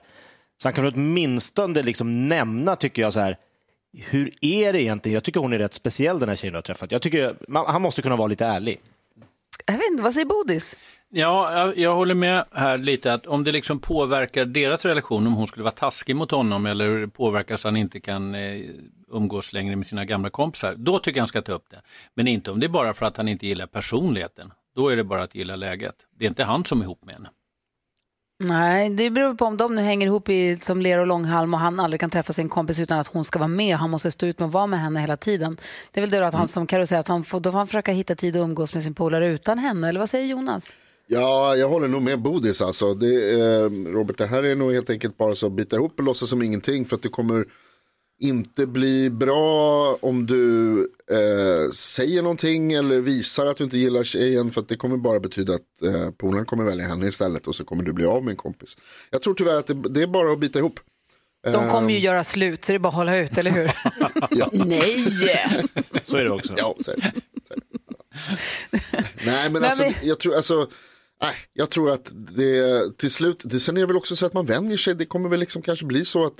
[0.62, 3.38] Så han kan åtminstone liksom nämna, tycker jag, så här,
[3.94, 5.14] hur är det egentligen?
[5.14, 6.92] Jag tycker hon är rätt speciell den här tjejen du har träffat.
[6.92, 8.82] Jag tycker, man, han måste kunna vara lite ärlig.
[9.66, 10.78] Jag vet inte, vad säger Bodis?
[11.10, 15.34] Ja, jag, jag håller med här lite att om det liksom påverkar deras relation, om
[15.34, 18.62] hon skulle vara taskig mot honom eller påverkar så han inte kan eh,
[19.12, 21.82] umgås längre med sina gamla kompisar, då tycker jag han ska ta upp det.
[22.14, 24.52] Men inte om det är bara för att han inte gillar personligheten.
[24.76, 25.96] Då är det bara att gilla läget.
[26.18, 27.30] Det är inte han som är ihop med henne.
[28.44, 31.60] Nej, det beror på om de nu hänger ihop i, som ler och långhalm och
[31.60, 33.76] han aldrig kan träffa sin kompis utan att hon ska vara med.
[33.76, 35.58] Han måste stå ut med att vara med henne hela tiden.
[35.92, 37.58] Det är väl det då att han som Karo säger, att han får, då får
[37.58, 39.90] han försöka hitta tid att umgås med sin polare utan henne.
[39.90, 40.74] Eller vad säger Jonas?
[41.08, 42.94] Ja, jag håller nog med Bodis alltså.
[42.94, 46.04] Det, eh, Robert, det här är nog helt enkelt bara så att bita ihop och
[46.04, 47.46] låtsas som ingenting för att det kommer
[48.24, 50.80] inte bli bra om du
[51.12, 55.20] eh, säger någonting eller visar att du inte gillar tjejen för att det kommer bara
[55.20, 58.32] betyda att eh, polaren kommer välja henne istället och så kommer du bli av med
[58.32, 58.78] en kompis.
[59.10, 60.80] Jag tror tyvärr att det, det är bara att bita ihop.
[61.44, 63.72] De kommer ju Eh, göra slut, så det är bara att hålla ut, eller hur?
[64.30, 64.50] ja.
[64.52, 65.00] Nej!
[66.04, 66.54] Så är det också.
[66.58, 67.12] Ja, så är det.
[67.48, 69.04] Så är det.
[69.26, 70.68] Nej, men alltså, jag tror, alltså,
[71.22, 74.34] nej, jag tror att det till slut, det, sen är det väl också så att
[74.34, 76.36] man vänjer sig, det kommer väl liksom kanske bli så att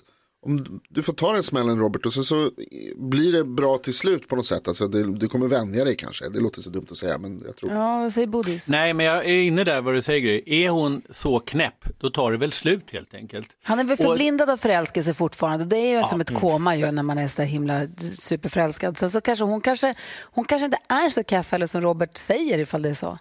[0.46, 2.52] om du får ta den smällen Robert och sen så
[2.96, 4.68] blir det bra till slut på något sätt.
[4.68, 6.30] Alltså, det, du kommer vänja dig kanske.
[6.30, 7.72] Det låter så dumt att säga men jag tror.
[7.72, 8.70] Ja, vad säger Bodis?
[8.70, 10.44] Nej, men jag är inne där vad du säger Gry.
[10.46, 13.48] Är hon så knäpp, då tar det väl slut helt enkelt.
[13.64, 15.66] Han är väl Och- förblindad av förälskelse fortfarande.
[15.66, 16.42] Det är ju Ja, som ett mm.
[16.42, 17.88] koma ju när man är så himla
[18.20, 18.98] superförälskad.
[18.98, 21.24] Sen så kanske hon, kanske hon kanske inte är så
[21.56, 23.18] eller som Robert säger ifall det är så.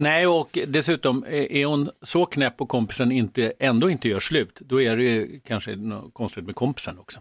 [0.00, 4.60] Nej, och dessutom är är hon så knäpp och kompisen inte, ändå inte gör slut,
[4.60, 7.20] då är det ju kanske något konstigt med kompisen också.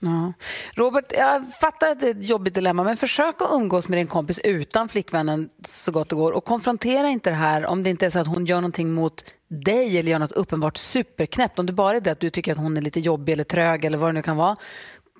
[0.00, 0.32] Ja.
[0.74, 4.06] Robert, jag fattar att det är ett jobbigt dilemma, men försök att umgås med din
[4.06, 8.06] kompis utan flickvännen så gott det går och konfrontera inte det här om det inte
[8.06, 11.58] är så att hon gör någonting mot dig eller gör något uppenbart superknäppt.
[11.58, 13.84] Om det bara är det att du tycker att hon är lite jobbig eller trög
[13.84, 14.56] eller vad det nu kan vara,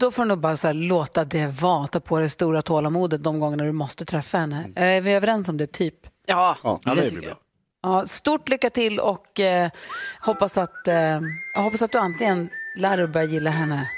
[0.01, 1.87] då får du nog bara så här, låta det vara.
[1.87, 4.71] Ta på dig stora tålamodet de gångerna du måste träffa henne.
[4.75, 6.10] Är vi överens om det, typ?
[6.31, 7.39] Ja, ja det blir bra.
[7.83, 9.71] Ja, stort lycka till och eh,
[10.21, 11.21] hoppas, att, eh,
[11.55, 13.91] jag hoppas att du antingen lär dig att börja gilla henne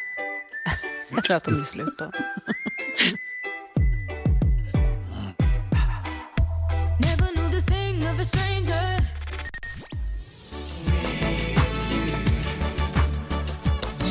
[1.11, 2.01] eller att de blir slut.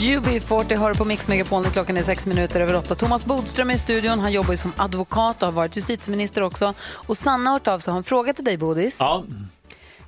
[0.01, 2.95] UB40 hör på Mix Megapol när klockan är sex minuter över åtta.
[2.95, 4.19] Thomas Bodström är i studion.
[4.19, 6.73] Han jobbar ju som advokat och har varit justitieminister också.
[6.93, 8.97] Och Sanna har hört av sig och har en fråga till dig, Bodis.
[8.99, 9.23] Ja,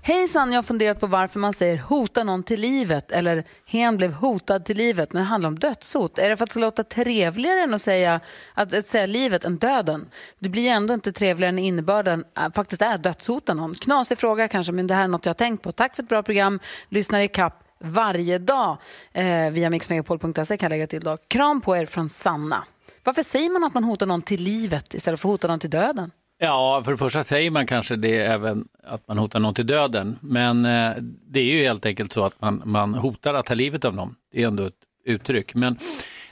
[0.05, 3.97] Hej Sanna, jag har funderat på varför man säger hota någon till livet eller hen
[3.97, 6.17] blev hotad till livet när det handlar om dödshot.
[6.17, 8.19] Är det för att det ska låta trevligare än att säga,
[8.53, 10.05] att, att säga livet än döden?
[10.39, 13.75] Det blir ju ändå inte trevligare när innebörden äh, faktiskt är att dödshota någon.
[13.75, 15.71] Knasig fråga kanske, men det här är något jag har tänkt på.
[15.71, 16.59] Tack för ett bra program.
[16.89, 18.77] Lyssnar i kapp varje dag
[19.13, 21.01] eh, via mixmegapol.se kan jag lägga till.
[21.01, 21.17] Då.
[21.27, 22.63] Kram på er från Sanna.
[23.03, 25.69] Varför säger man att man hotar någon till livet istället för att hota någon till
[25.69, 26.11] döden?
[26.39, 30.19] Ja, för det första säger man kanske det även att man hotar någon till döden.
[30.21, 30.91] Men eh,
[31.27, 34.15] det är ju helt enkelt så att man, man hotar att ta livet av någon.
[34.31, 34.73] Det är ändå ett
[35.05, 35.55] uttryck.
[35.55, 35.77] Men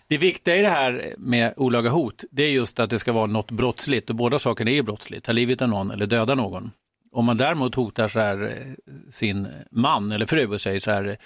[0.07, 3.25] det viktiga i det här med olaga hot, det är just att det ska vara
[3.25, 4.09] något brottsligt.
[4.09, 6.71] Och båda sakerna är ju brottsligt, ta livet av någon eller döda någon.
[7.11, 11.17] Om man däremot hotar så här, eh, sin man eller fru och säger så här,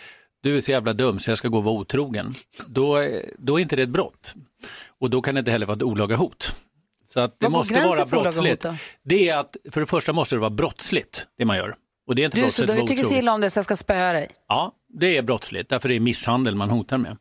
[0.43, 2.34] du är så jävla dum så jag ska gå och vara otrogen.
[2.67, 4.34] Då, eh, då är inte det ett brott.
[5.00, 6.56] Och då kan det inte heller vara ett olaga hot.
[7.13, 8.65] Så att det Vad måste vara brottsligt.
[9.04, 11.76] Det är att, för det första måste det vara brottsligt, det man gör.
[12.08, 13.50] Och det är inte Du, så då att vi vara tycker så illa om det
[13.50, 14.30] så jag ska spöa dig.
[14.48, 17.17] Ja, det är brottsligt, därför det är misshandel man hotar med.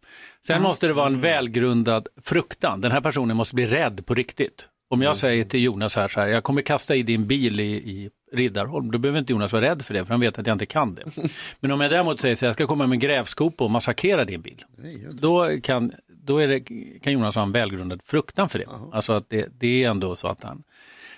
[0.46, 2.80] Sen måste det vara en välgrundad fruktan.
[2.80, 4.68] Den här personen måste bli rädd på riktigt.
[4.90, 7.72] Om jag säger till Jonas här, så här, jag kommer kasta i din bil i,
[7.72, 10.54] i Riddarholm, då behöver inte Jonas vara rädd för det, för han vet att jag
[10.54, 11.04] inte kan det.
[11.60, 14.24] Men om jag däremot säger så här, jag ska komma med en grävskopa och massakrera
[14.24, 14.64] din bil,
[15.10, 16.60] då kan, då är det,
[17.00, 18.66] kan Jonas ha en välgrundad fruktan för det.
[18.92, 20.62] Alltså att det, det är ändå så att han,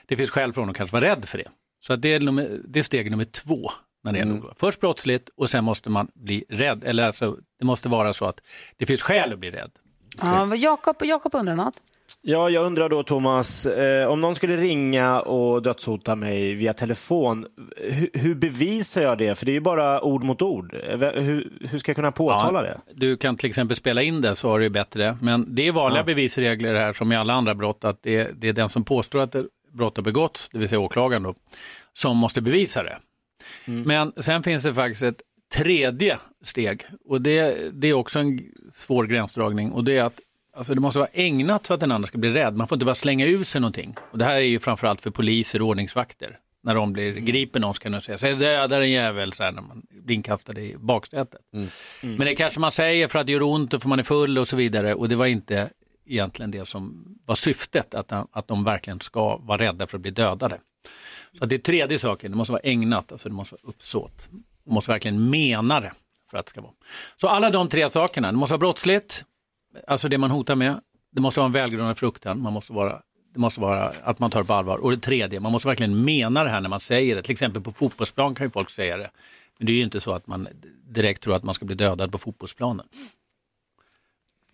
[0.06, 1.48] det finns skäl för honom att kanske vara rädd för det.
[1.80, 3.70] Så att det, är nummer, det är steg nummer två.
[4.04, 6.84] När det är Först brottsligt och sen måste man bli rädd.
[6.84, 8.40] Eller alltså, det måste vara så att
[8.76, 9.70] det finns skäl att bli rädd.
[10.20, 10.56] Ja,
[11.00, 11.76] Jakob undrar något.
[12.28, 17.46] Ja, jag undrar då Thomas, eh, om någon skulle ringa och dödshota mig via telefon,
[17.76, 19.38] hur, hur bevisar jag det?
[19.38, 20.74] För det är ju bara ord mot ord.
[20.88, 22.80] Eh, Hur, hur ska jag kunna påtala det?
[22.94, 25.18] Du kan till exempel spela in det så har du bättre.
[25.20, 26.04] Men det är vanliga Ja.
[26.04, 29.20] bevisregler här som i alla andra brott att det är, det är den som påstår
[29.20, 29.36] att
[29.72, 31.34] brott har begåtts, det vill säga åklagaren då,
[31.92, 32.98] som måste bevisa det.
[33.64, 35.20] Men sen finns det faktiskt ett
[35.54, 38.40] tredje steg och det, det är också en
[38.72, 40.20] svår gränsdragning och det är att
[40.56, 42.56] alltså det måste vara ägnat så att den andra ska bli rädd.
[42.56, 43.94] Man får inte bara slänga ur sig någonting.
[44.10, 46.38] Och det här är ju framförallt för poliser och ordningsvakter.
[46.62, 49.62] När de blir griper någon ska de säga, säg döda en jävel, så här, när
[49.62, 51.40] man blir inkastad i baksätet.
[52.00, 54.38] Men det kanske man säger för att det gör ont och för man är full
[54.38, 54.94] och så vidare.
[54.94, 55.70] Och det var inte
[56.06, 60.10] egentligen det som var syftet, att, att de verkligen ska vara rädda för att bli
[60.10, 60.58] dödade.
[61.38, 64.28] Så det är tredje saken, det måste vara ägnat, alltså det måste vara uppsåt.
[64.66, 65.92] Man måste verkligen mena det
[66.30, 66.72] för att det ska vara.
[67.16, 69.24] Så alla de tre sakerna, det måste vara brottsligt,
[69.86, 70.80] alltså det man hotar med,
[71.12, 73.02] det måste vara en välgrundad fruktan, man måste vara,
[73.34, 74.78] det måste vara att man tar det på allvar.
[74.78, 77.22] Och det tredje, man måste verkligen mena det här när man säger det.
[77.22, 79.10] Till exempel på fotbollsplan kan ju folk säga det.
[79.58, 80.48] Men det är ju inte så att man
[80.88, 82.86] direkt tror att man ska bli dödad på fotbollsplanen.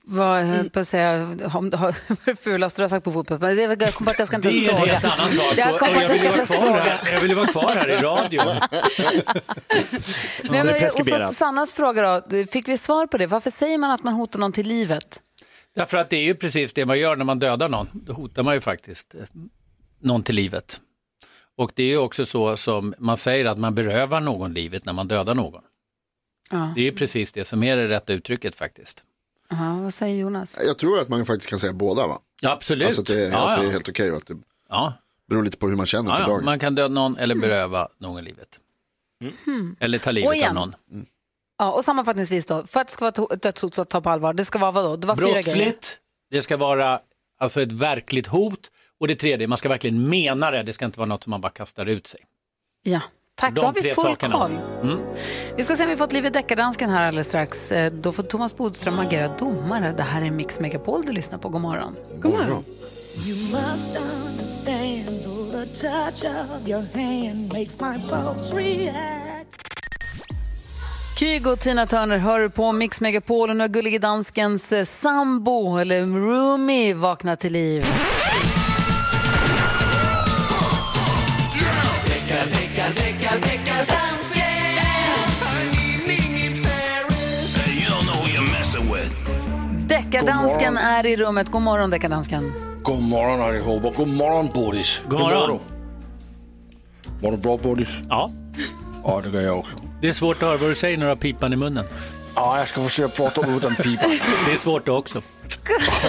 [0.05, 3.13] Vad jag höll på att säga, om det har det fulaste du har sagt på
[3.13, 3.39] fotboll.
[3.39, 4.93] Men det, jag kom på att jag ska inte Det ens är en fråga.
[4.93, 5.55] helt annan sak.
[5.57, 6.81] Jag kom på att jag ska vill vara kvar fråga.
[6.81, 8.47] här, jag vill ju vara kvar här i radion.
[10.43, 13.27] Nej, men, och så Sannas fråga då, fick vi svar på det?
[13.27, 15.21] Varför säger man att man hotar någon till livet?
[15.75, 17.89] Därför att det är ju precis det man gör när man dödar någon.
[17.93, 19.21] Då hotar man ju faktiskt eh,
[20.01, 20.81] någon till livet.
[21.59, 24.93] Och det är ju också så som man säger att man berövar någon livet när
[24.93, 25.63] man dödar någon.
[26.51, 26.73] Ja.
[26.75, 29.05] Det är ju precis det som är det rätta uttrycket faktiskt.
[29.53, 30.57] Aha, vad säger Jonas?
[30.67, 32.19] Jag tror att man faktiskt kan säga båda va?
[32.41, 32.87] Ja, absolut.
[32.87, 33.71] Alltså att det, är- Ja, att det är ja.
[33.73, 34.37] helt okej och att det
[34.69, 34.93] Ja.
[35.29, 36.45] beror lite på hur man känner Ja, för dagen.
[36.45, 38.59] Man kan döda någon eller beröva någon livet.
[39.45, 39.77] Hmm.
[39.81, 40.75] Eller ta livet av någon.
[41.59, 44.33] Ja, och sammanfattningsvis då, för att det ska vara ett dödshot att ta på allvar,
[44.35, 44.97] det ska vara vadå?
[44.97, 45.43] Det var fyra grejer.
[45.43, 45.99] Brottsligt,
[46.31, 47.01] det ska vara
[47.39, 50.99] alltså ett verkligt hot och det tredje, man ska verkligen mena det, det ska inte
[50.99, 52.21] vara något som man bara kastar ut sig.
[52.83, 53.01] Ja,
[53.41, 53.55] tack.
[53.55, 54.35] De Då har vi tre full sakerna.
[54.39, 54.59] koll.
[54.83, 55.01] Mm.
[55.57, 57.73] Vi ska se om vi fått liv i deckardansken här alldeles strax.
[57.73, 59.95] Eh, Då får Thomas Bodström agera domare.
[59.97, 61.49] Det här är Mix Megapol du lyssnar på.
[61.49, 61.97] God morgon.
[62.21, 62.65] God morgon.
[63.27, 69.69] You must understand the touch of your hand makes my pulse react.
[71.19, 75.77] Kygo och Tina Turner hör på Mix Megapol och nu har gullige danskens eh, sambo,
[75.79, 77.87] eller roomie, vaknat till liv.
[90.13, 91.51] Deckardansken är i rummet.
[91.51, 92.53] God morgon, deckardansken.
[92.83, 93.91] God morgon allihopa.
[93.97, 95.03] God morgon Bodis.
[95.09, 95.51] God morgon.
[95.51, 95.59] du?
[97.23, 97.89] Mår du bra Bodis?
[98.09, 98.31] Ja.
[99.05, 99.77] Ja, det gör jag också.
[100.01, 101.85] Det är svårt att höra vad du säger när du har pipan i munnen.
[102.35, 104.03] Ja, jag ska försöka prata utan pipa.
[104.47, 105.23] Det är svårt det också.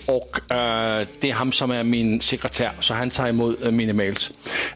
[0.07, 3.67] Och øh, äh, det är han som är min sekretär, så han tar emot äh,
[3.67, 4.33] øh, mina mails.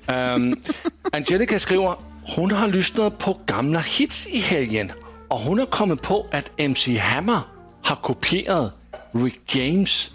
[0.09, 0.63] Um,
[1.13, 1.95] Angelica skriver,
[2.37, 4.91] hon har lyssnat på gamla hits i helgen
[5.29, 7.41] och hon har kommit på att MC Hammer
[7.85, 8.73] har kopierat
[9.15, 10.13] Rick James.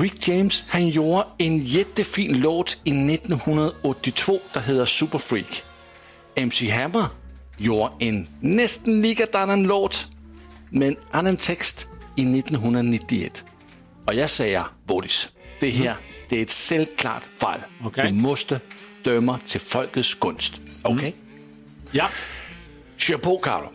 [0.00, 5.64] Rick James han gjorde en jättefin låt i 1982 som heter Super Freak.
[6.34, 7.04] MC Hammer
[7.58, 10.06] gjorde en nästan likadan låt
[10.70, 13.44] med en annan text i 1991.
[14.06, 15.28] Och jag säger, Bodis,
[15.60, 15.96] det här
[16.28, 17.60] det är ett självklart fall.
[17.84, 18.10] Okej.
[18.10, 18.60] Du måste
[19.02, 20.60] döma till folkets gunst.
[20.82, 21.14] Okej?
[21.90, 22.08] Ja.
[22.96, 23.72] Kör på, Karo.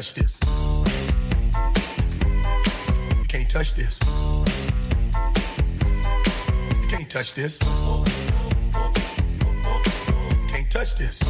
[0.00, 0.40] Touch this.
[3.18, 4.00] You can't touch this.
[6.80, 7.58] You can't touch this.
[7.60, 8.04] You
[10.48, 11.22] Can't touch this.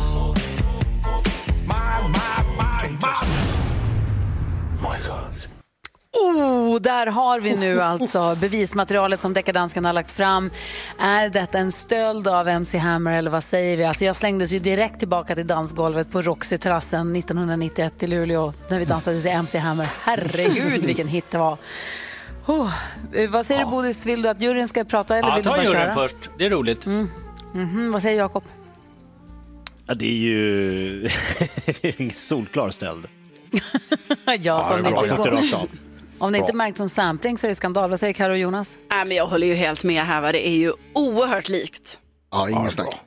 [1.66, 3.59] My, my, my, my.
[6.30, 10.50] Oh, där har vi nu alltså bevismaterialet som deckardansken har lagt fram.
[10.98, 13.84] Är detta en stöld av MC Hammer eller vad säger vi?
[13.84, 18.84] Alltså jag slängdes ju direkt tillbaka till dansgolvet på Roxy-terrassen 1991 i Luleå när vi
[18.84, 19.88] dansade till MC Hammer.
[20.02, 21.58] Herregud vilken hit det var.
[22.46, 22.72] Oh,
[23.14, 25.50] eh, vad säger du Bodis, vill du att juryn ska prata eller Ja, vill du
[25.50, 25.94] ta bara juryn köra?
[25.94, 26.16] först.
[26.38, 26.86] Det är roligt.
[27.52, 28.44] Mhm, vad säger Jakob?
[29.86, 31.00] Ja, det är ju
[31.80, 33.06] det är en solklar stöld.
[34.40, 35.68] ja, som det det inte går.
[36.20, 37.90] Om det inte märks som sampling så är det skandal.
[37.90, 38.78] Vad säger Karo och Jonas?
[38.90, 40.20] Nej, men jag håller ju helt med här.
[40.20, 40.32] Va?
[40.32, 42.00] Det är ju oerhört likt.
[42.30, 43.00] Ja, inget snack.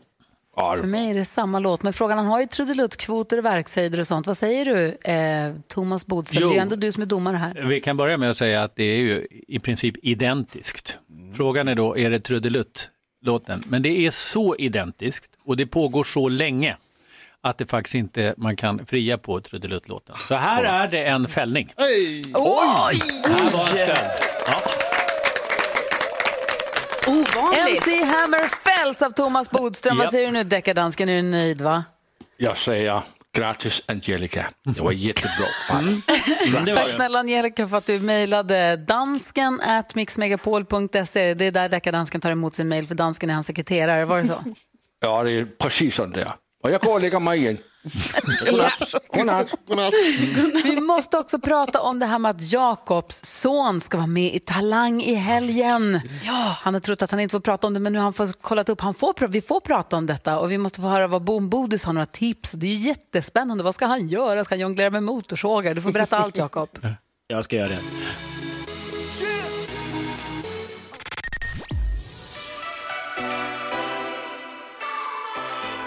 [0.56, 4.08] För mig är det samma låt, men frågan han har ju trudeluttkvoter och verkshöjder och
[4.08, 4.28] sånt.
[4.28, 6.42] Vad säger du, eh, Thomas Bodström?
[6.42, 6.50] Jo.
[6.50, 7.64] Det är ju ändå du som är domare här.
[7.68, 11.00] Vi kan börja med att säga att det är ju i princip identiskt.
[11.36, 13.60] Frågan är då, är det trudelutt-låten?
[13.68, 16.78] Men det är så identiskt och det pågår så länge
[17.44, 20.16] att det faktiskt inte man kan fria på trudeluttlåten.
[20.28, 21.74] Så här är det en fällning.
[21.78, 22.34] Oj!
[22.36, 24.10] Här var en stöld.
[24.46, 24.62] Ja.
[27.08, 27.60] Ovanligt.
[27.88, 29.98] MC Hammer fälls av Thomas Bodström.
[29.98, 31.10] Vad säger du nu, deckardansken?
[31.10, 31.84] Är du nöjd, va?
[32.38, 33.02] Jag säger
[33.38, 34.46] gratis Angelica.
[34.64, 36.02] Det var jättebra fall.
[36.76, 41.34] Tack snälla Angelica för att du mejlade dansken at mixmegapol.se.
[41.34, 44.06] Det är där deckardansken tar emot sin mejl, för dansken är hans sekreterare.
[44.06, 44.44] Var det så?
[45.00, 46.32] Ja, det är precis sånt där.
[46.64, 47.58] Och jag går och lägger mig igen.
[48.46, 48.94] Godnatt.
[49.14, 49.54] Godnatt.
[49.68, 49.94] Godnatt.
[50.64, 54.40] Vi måste också prata om det här med att Jakobs son ska vara med i
[54.40, 56.02] Talang i helgen.
[56.26, 56.58] Ja.
[56.62, 58.42] Han har trott att han inte får prata om det, men nu har han fått
[58.42, 58.82] kollat upp.
[58.82, 61.84] Han får, vi får prata om detta och vi måste få höra vad Bom Bodis
[61.84, 62.52] har några tips.
[62.52, 63.64] Det är jättespännande.
[63.64, 64.44] Vad ska han göra?
[64.44, 65.74] Ska han jonglera med motorsågar?
[65.74, 66.70] Du får berätta allt, Jakob.
[67.28, 67.80] Jag ska göra det.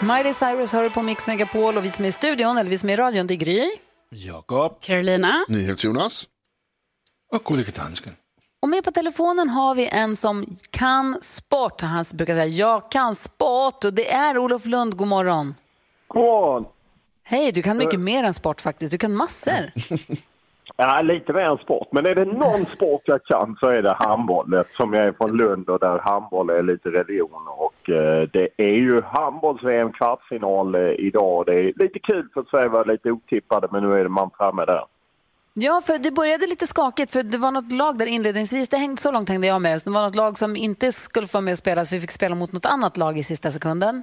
[0.07, 2.89] Miley Cyrus hör på Mix Megapol och vi som är i studion, eller vi som
[2.89, 3.71] är i radion, det är Gry.
[4.11, 4.81] Jakob.
[4.81, 5.45] Carolina.
[5.49, 6.29] NyhetsJonas.
[7.33, 8.13] Och gullige dansken.
[8.63, 11.81] Och med på telefonen har vi en som kan sport.
[11.81, 14.97] Han brukar säga jag kan sport och det är Olof Lund.
[14.97, 15.55] God morgon.
[16.09, 16.65] God morgon.
[17.25, 18.91] Hej, du kan mycket mer än sport faktiskt.
[18.93, 19.73] Du kan massor.
[20.77, 21.89] Ja, lite mer än sport.
[21.91, 25.37] Men är det någon sport jag kan så är det handboll eftersom jag är från
[25.37, 27.49] Lund och där handboll är lite religion.
[27.49, 31.47] Och eh, det är ju handbolls-VM kvartsfinal eh, idag.
[31.47, 34.64] Det är lite kul för att Sverige var lite otippade men nu är man framme
[34.64, 34.85] där.
[35.59, 39.01] Ja, för det började lite skakigt för det var något lag där inledningsvis, det hängde
[39.01, 41.53] så långt hängde jag med, det var något lag som inte skulle få vara med
[41.53, 44.03] och spela så vi fick spela mot något annat lag i sista sekunden.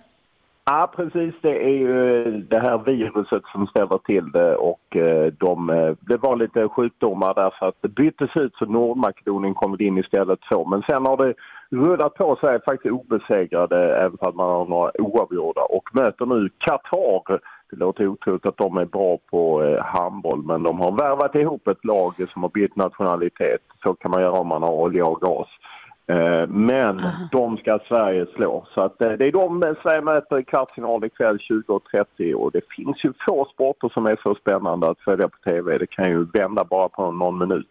[0.66, 1.34] Ja, precis.
[1.42, 5.96] Det är ju eh, det här viruset som ställer till det och eh, de, eh,
[6.00, 10.40] det var lite sjukdomar där så att det byttes ut så Nordmakedonien kom in istället
[10.50, 10.66] så.
[10.66, 11.34] Men sen har det
[11.70, 17.40] rullat på sig faktiskt obesegrade även om man har några oavgjorda och möter nu Qatar.
[17.70, 21.86] Det låter otroligt att de är bra på handboll men de har värvat ihop ett
[21.86, 23.62] lag som har bytt nationalitet.
[23.84, 25.48] Så kan man göra om man har olja och gas.
[26.08, 27.02] Eh, Men
[27.32, 28.68] de ska Sverige slå.
[28.74, 33.06] Så att eh, det är de Sverige möter i kvartsfinal ikväll 20.30 och det finns
[33.06, 35.78] ju få sporter som är så spännande att följa på TV.
[35.78, 37.70] Det kan ju vända bara på någon minut.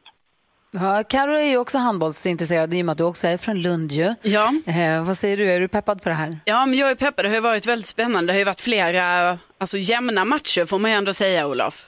[0.74, 3.92] Ja, Karo är ju också handbollsintresserad i och med att du också är från Lund
[3.92, 4.14] ju.
[4.22, 4.48] Ja.
[4.66, 6.38] Eh, vad säger du, är du peppad på det här?
[6.44, 7.24] Ja, men jag är peppad.
[7.24, 8.26] Det har ju varit väldigt spännande.
[8.26, 11.86] Det har ju varit flera alltså, jämna matcher får man ju ändå säga, Olof.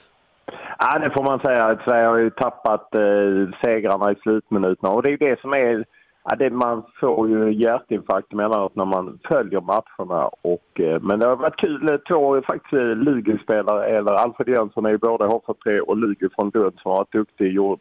[0.79, 1.65] Ja, det får man säga.
[1.65, 5.85] att Sverige har ju tappat eh, segrarna i slutminuterna och det är det som är
[6.29, 10.29] Ja, det, man får ju hjärtinfarkt emellanåt när man följer matcherna.
[10.41, 11.89] Och, eh, men det har varit kul.
[11.89, 16.51] Eh, två faktiskt eh, Lugi-spelare, eller Alfred Jönsson är ju både HV3 och Lugi från
[16.53, 17.53] Lund som har varit duktig.
[17.53, 17.79] Gjort,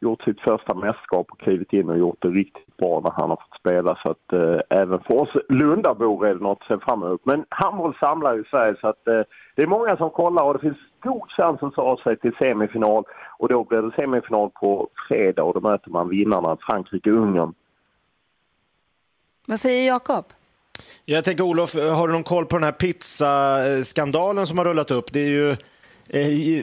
[0.00, 3.36] gjort sitt första mästerskap och klivit in och gjort det riktigt bra när han har
[3.36, 3.98] fått spela.
[4.02, 7.20] Så att eh, även för oss Lundabor är det något att se fram emot.
[7.24, 9.20] Men handboll samlar ju Sverige så att eh,
[9.56, 13.04] det är många som kollar och det finns god chans att ta sig till semifinal.
[13.38, 17.54] Och då blir det semifinal på fredag och då möter man vinnarna Frankrike-Ungern.
[19.46, 20.24] Vad säger Jakob?
[21.04, 25.12] Jag tänker Olof, har du någon koll på den här pizzaskandalen som har rullat upp?
[25.12, 25.56] Det är ju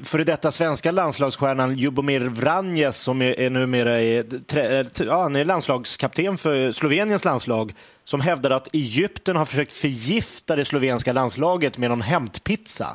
[0.04, 4.20] före detta svenska landslagsstjärnan Ljubomir Vranjes som är, är numera är,
[4.58, 7.74] eh, ja, han är landslagskapten för Sloveniens landslag
[8.04, 12.88] som hävdar att Egypten har försökt förgifta det slovenska landslaget med någon hämtpizza.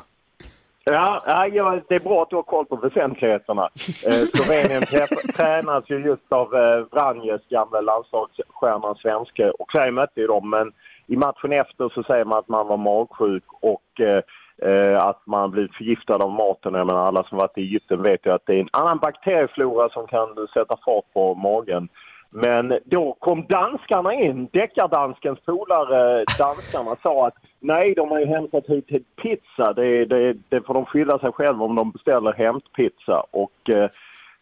[0.83, 1.23] Ja,
[1.53, 3.69] ja, det är bra att du har koll på väsentligheterna.
[4.07, 9.49] Eh, Slovenien trä- tränas ju just av eh, Vranjes, gamla landslagsstjärnan svenske.
[9.49, 10.71] Och Sverige mötte ju dem, men
[11.07, 14.23] i matchen efter så säger man att man var magsjuk och eh, eh,
[14.61, 16.73] Eh, att man blir förgiftad av maten.
[16.73, 19.89] Jag menar, alla som varit i Egypten vet ju att det är en annan bakterieflora
[19.89, 21.89] som kan sätta fart på magen.
[22.29, 28.67] Men då kom danskarna in, deckardanskens polare danskarna sa att nej, de har ju hämtat
[28.67, 29.73] hit till pizza.
[29.73, 33.23] Det, det, det får de skylla sig själva om de beställer hämtpizza.
[33.31, 33.89] Och eh,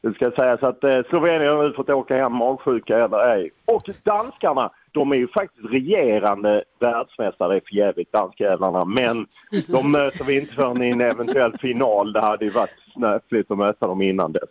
[0.01, 3.49] det ska sägas att eh, Slovenien har nu fått åka hem magsjuka eller ej.
[3.65, 7.61] Och danskarna, de är ju faktiskt regerande världsmästare.
[7.67, 8.85] För jävligt danskjävlarna.
[8.85, 9.27] Men
[9.67, 12.13] de möter vi inte förrän i en eventuell final.
[12.13, 14.49] Det hade ju varit snöpligt att möta dem innan dess.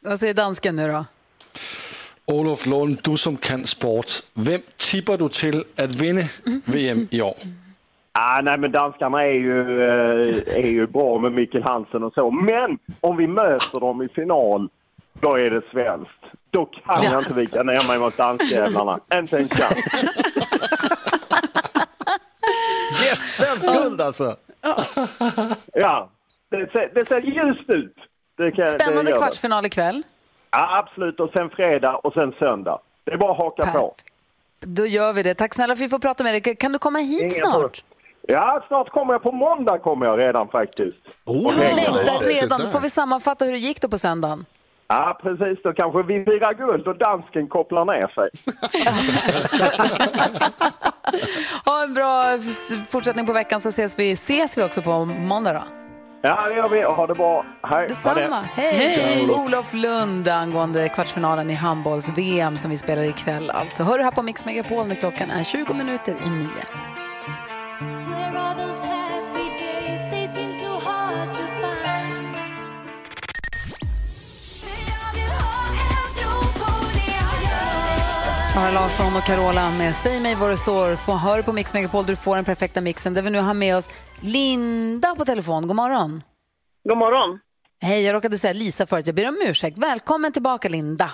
[0.00, 1.04] Vad säger dansken nu då?
[2.26, 6.20] Olof Lund, du som kan sport, vem tippar du till att vinna
[6.64, 7.34] VM i år?
[8.12, 12.30] Ah, nej, men danskarna är ju, eh, är ju bra med Mikkel Hansen och så.
[12.30, 14.68] Men om vi möter dem i final,
[15.20, 16.12] då är det svenskt.
[16.50, 19.00] Då kan jag inte vika ner mig mot danskjävlarna.
[19.14, 20.04] Inte en chans.
[23.04, 24.36] Yes, svensk guld alltså!
[25.72, 26.10] Ja,
[26.50, 27.94] det ser, det ser ljust ut.
[28.36, 30.02] Det kan, Spännande kvartsfinal ikväll.
[30.50, 31.20] Ja, absolut.
[31.20, 32.78] Och sen fredag och sen söndag.
[33.04, 33.94] Det är bara att haka på.
[34.60, 35.34] Då gör vi det.
[35.34, 36.56] Tack snälla för att vi får prata med dig.
[36.56, 37.52] Kan du komma hit Inga snart?
[37.52, 37.72] problem.
[38.22, 39.22] Ja, snart kommer jag.
[39.22, 40.96] På måndag kommer jag redan faktiskt.
[41.24, 42.60] Och Jag längtar redan.
[42.60, 44.44] Då får vi sammanfatta hur det gick då på söndagen.
[44.88, 45.58] Ja, precis.
[45.64, 48.28] Då kanske vi firar guld och dansken kopplar ner sig.
[51.64, 52.38] Ha en bra
[52.88, 55.62] fortsättning på veckan så ses vi, ses vi också på måndag då.
[56.22, 56.82] Ja, det gör vi.
[56.82, 57.44] Ha det bra.
[57.62, 57.88] Hej.
[57.88, 58.40] Detsamma.
[58.54, 59.28] Hej!
[59.30, 63.50] Olof Lund angående kvartsfinalen i handbolls-VM som vi spelar ikväll.
[63.50, 66.48] Alltså, hör du här på Mix Megapol när klockan är 20 minuter i nio.
[78.58, 80.96] Sara Larsson och Carola med Säg mig vad det står.
[80.96, 83.14] Få hör på Mix Megapol du får den perfekta mixen.
[83.14, 83.90] Där vi nu har med oss
[84.20, 85.66] Linda på telefon.
[85.66, 86.22] God morgon.
[86.88, 87.38] God morgon.
[87.80, 89.06] Hej, jag råkade säga Lisa förut.
[89.06, 89.78] Jag ber om ursäkt.
[89.78, 91.10] Välkommen tillbaka Linda.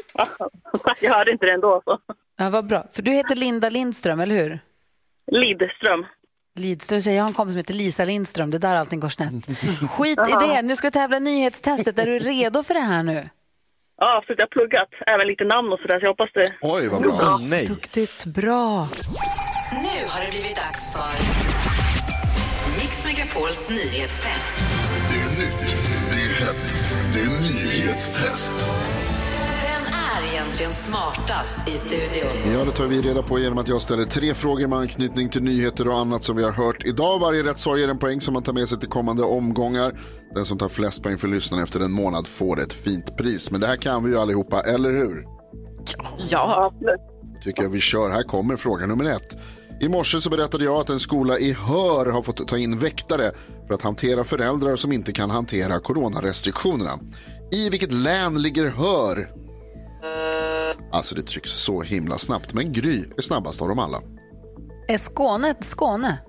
[1.00, 1.82] Jag hörde inte det ändå.
[1.84, 1.98] Så.
[2.36, 2.84] Ja, vad bra.
[2.92, 4.60] För du heter Linda Lindström, eller hur?
[5.32, 6.06] Lidström.
[6.58, 8.50] Lidström säger jag har en kompis som heter Lisa Lindström.
[8.50, 9.46] Det är där allting går snett.
[9.90, 10.62] Skit i det.
[10.62, 11.98] Nu ska vi tävla nyhetstestet.
[11.98, 13.28] Är du redo för det här nu?
[14.02, 14.38] Ja, absolut.
[14.38, 17.38] Jag har pluggat även lite namn och sådär, så jag hoppas det Oj, vad bra.
[17.66, 18.24] Duktigt.
[18.26, 18.88] Bra.
[19.84, 21.14] Nu har det blivit dags för
[22.78, 24.54] Mix Megapols nyhetstest.
[25.10, 25.60] Det är nytt,
[26.10, 26.76] det är hett,
[27.14, 28.54] Det är nyhetstest.
[30.52, 32.52] Egentligen smartast i studion?
[32.52, 35.42] Ja, det tar vi reda på genom att jag ställer tre frågor med anknytning till
[35.42, 37.18] nyheter och annat som vi har hört idag.
[37.18, 40.00] Varje rätt svar ger en poäng som man tar med sig till kommande omgångar.
[40.34, 43.50] Den som tar flest poäng för lyssnaren efter en månad får ett fint pris.
[43.50, 45.26] Men det här kan vi ju allihopa, eller hur?
[46.28, 46.72] Ja.
[47.44, 48.10] tycker jag vi kör.
[48.10, 49.36] Här kommer fråga nummer ett.
[49.80, 53.32] I morse så berättade jag att en skola i Hör har fått ta in väktare
[53.66, 56.98] för att hantera föräldrar som inte kan hantera coronarestriktionerna.
[57.52, 59.41] I vilket län ligger Hör?
[60.92, 63.98] Alltså det trycks så himla snabbt, men Gry är snabbast av dem alla.
[64.88, 66.18] Är Skåne ett Skåne?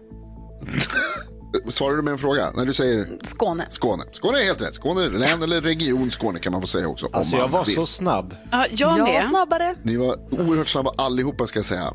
[1.68, 2.52] Svarar du med en fråga?
[2.56, 3.66] När du säger Skåne.
[3.70, 4.04] Skåne.
[4.12, 4.76] Skåne är helt rätt.
[4.76, 7.10] Skåne, län eller region Skåne kan man få säga också.
[7.14, 7.76] Alltså om jag man var vill.
[7.76, 8.36] så snabb.
[8.52, 9.14] Ja, jag Jag med.
[9.14, 9.76] var snabbare.
[9.84, 11.94] Ni var oerhört snabba allihopa ska jag säga.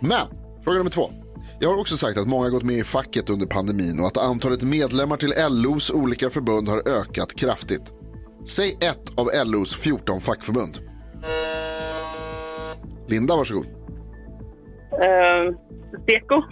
[0.00, 0.20] Men,
[0.64, 1.10] fråga nummer två.
[1.60, 4.16] Jag har också sagt att många har gått med i facket under pandemin och att
[4.16, 7.82] antalet medlemmar till LOs olika förbund har ökat kraftigt.
[8.46, 10.78] Säg ett av LOs 14 fackförbund.
[13.08, 13.66] Linda, varsågod.
[13.66, 15.56] Uh,
[16.06, 16.42] Seko.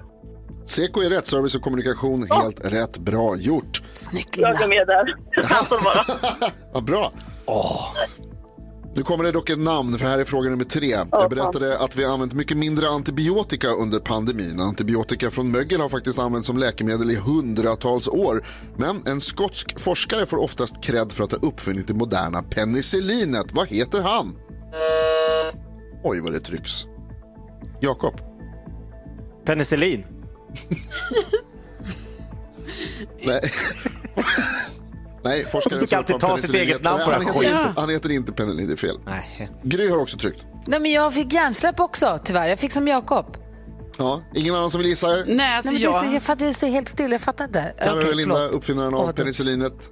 [0.66, 2.98] Seko är rätt, service och kommunikation helt rätt.
[2.98, 3.82] Bra gjort.
[3.92, 5.16] Snyggt Jag är med där.
[6.72, 7.12] Vad bra.
[8.96, 10.98] Nu kommer det dock ett namn, för här är fråga nummer tre.
[11.10, 14.60] Jag berättade att vi har använt mycket mindre antibiotika under pandemin.
[14.60, 18.46] Antibiotika från mögel har faktiskt använts som läkemedel i hundratals år.
[18.76, 23.46] Men en skotsk forskare får oftast cred för att ha uppfunnit det moderna penicillinet.
[23.52, 24.36] Vad heter han?
[26.04, 26.86] Oj, vad det trycks.
[27.80, 28.20] Jakob.
[29.44, 30.06] Penicillin.
[33.26, 33.40] Nej.
[35.24, 37.56] Nej, forskaren som alltid kom ta sitt eget namn på han den heter, skiten.
[37.68, 38.96] inte, han heter inte penicillin, det är fel.
[39.06, 39.50] Nej.
[39.62, 40.42] Gry har också tryckt.
[40.66, 42.48] Nej, men jag fick hjärnsläpp också, tyvärr.
[42.48, 43.36] Jag fick som Jakob.
[43.98, 45.06] Ja, ingen annan som vill gissa?
[45.08, 46.14] Nej, alltså Nej, men det, är så- jag...
[46.14, 47.12] jag fattar, det står helt still.
[47.12, 47.74] Jag fattar inte.
[47.84, 48.52] Kan du Linda, förlåt.
[48.52, 49.14] uppfinnaren av dumt.
[49.14, 49.90] penicillinet?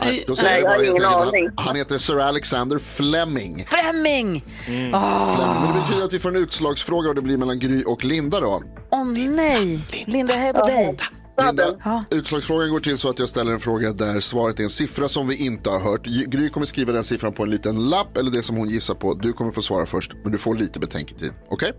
[0.00, 2.78] Nej, Då säger Nej, jag bara jag helt ingen enkelt, han, han heter Sir Alexander
[2.78, 3.64] Fleming.
[3.66, 4.44] Fleming!
[4.64, 4.90] Fleming.
[4.90, 8.40] Men det betyder att vi får en utslagsfråga och det blir mellan Gry och Linda
[8.40, 8.62] då.
[8.90, 9.80] Åh nej!
[10.06, 10.98] Linda, jag är på dig.
[11.46, 12.04] Linda, Ja.
[12.10, 15.28] utslagsfrågan går till så att jag ställer en fråga där svaret är en siffra som
[15.28, 16.06] vi inte har hört.
[16.06, 19.14] Gry kommer skriva den siffran på en liten lapp eller det som hon gissar på.
[19.14, 21.32] Du kommer få svara först, men du får lite betänketid.
[21.50, 21.72] Okej?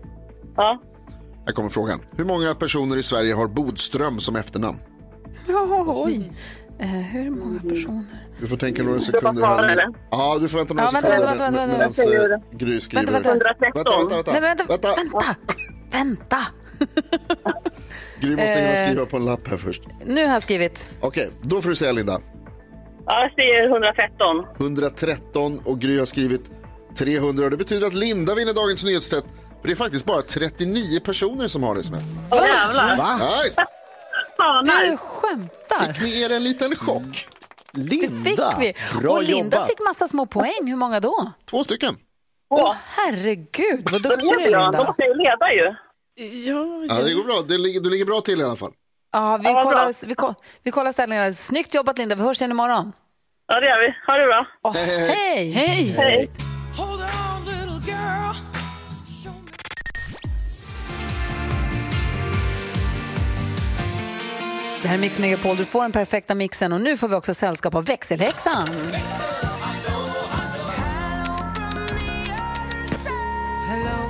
[0.56, 0.82] Ja.
[1.46, 2.00] Här kommer frågan.
[2.16, 4.78] Hur många personer i Sverige har Bodström som efternamn?
[5.86, 6.32] Oj.
[6.80, 8.04] Eh, hur många personer?
[8.40, 9.68] Du får tänka några sekunder svara, här.
[9.72, 9.86] eller?
[10.10, 11.78] Ja, du får vänta några sekunder vänta, vänta, vänta, medan
[12.18, 12.34] vänta.
[12.34, 13.12] eh, Gry skriver.
[13.12, 13.54] Vänta, vänta.
[13.74, 14.32] Vänta, vänta, vänta.
[14.32, 14.94] Nej, vänta, vänta.
[14.96, 15.36] vänta.
[15.90, 16.38] Vänta.
[18.20, 18.84] Gry måste hinna Eh.
[18.86, 19.82] skriva på en lapp här först.
[20.06, 20.90] Nu har jag skrivit.
[21.00, 22.20] Okej, då får du säga Linda.
[23.06, 24.44] Ja, jag säger 113.
[24.60, 26.50] 113 och Gry har skrivit
[26.98, 29.26] 300 och det betyder att Linda vinner dagens nyhetstest.
[29.60, 31.90] För det är faktiskt bara 39 personer som har ett.
[32.32, 32.96] Åh jävlar.
[32.96, 33.20] Va?
[34.48, 35.92] Fan, Du skämtar.
[35.92, 37.28] Fick ni er en liten chock?
[37.72, 38.74] Det fick vi.
[39.00, 39.68] Bra och Linda jobbat.
[39.68, 40.66] fick massa små poäng.
[40.66, 41.32] Hur många då?
[41.50, 41.96] Två stycken.
[42.50, 44.84] Åh, herregud, vad duktig du är, Linda.
[44.84, 45.74] måste jag ju leda ju.
[46.50, 47.42] Ja, Ja, det går bra.
[47.48, 48.72] Du ligger, du ligger bra till i alla fall.
[49.12, 51.32] Ja, vi, Ja, kollar, vi, ko- vi kollar ställningarna.
[51.32, 52.14] Snyggt jobbat, Linda.
[52.14, 52.92] Vi hörs igen imorgon.
[53.48, 53.94] Ja, det gör vi.
[54.06, 54.46] Ha det bra.
[54.62, 55.50] Åh, hej!
[55.50, 55.84] hej!
[55.96, 56.30] Hej.
[56.38, 56.47] On,
[64.82, 65.56] Det här är Mix Megapol.
[65.56, 68.68] Du får den perfekta mixen och nu får vi också sällskap av växelhäxan.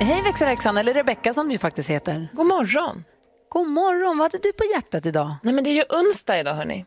[0.01, 2.27] Hej växelhäxan, eller Rebecka som du faktiskt heter.
[2.33, 3.03] God morgon.
[3.49, 5.35] God morgon, vad hade du på hjärtat idag?
[5.43, 6.85] Nej, men det är ju onsdag idag, hörni.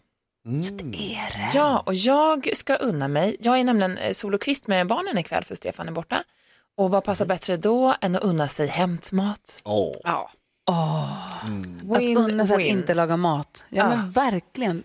[1.55, 3.37] Ja, och jag ska unna mig.
[3.41, 6.22] Jag är nämligen eh, solokvist med barnen ikväll för Stefan är borta.
[6.76, 9.62] Och vad passar bättre då än att unna sig hämtmat?
[9.64, 9.97] Åh.
[10.05, 10.30] Ja.
[10.67, 13.65] Att unna sig att inte laga mat.
[13.69, 13.89] Ja, Ja.
[13.97, 14.83] men verkligen.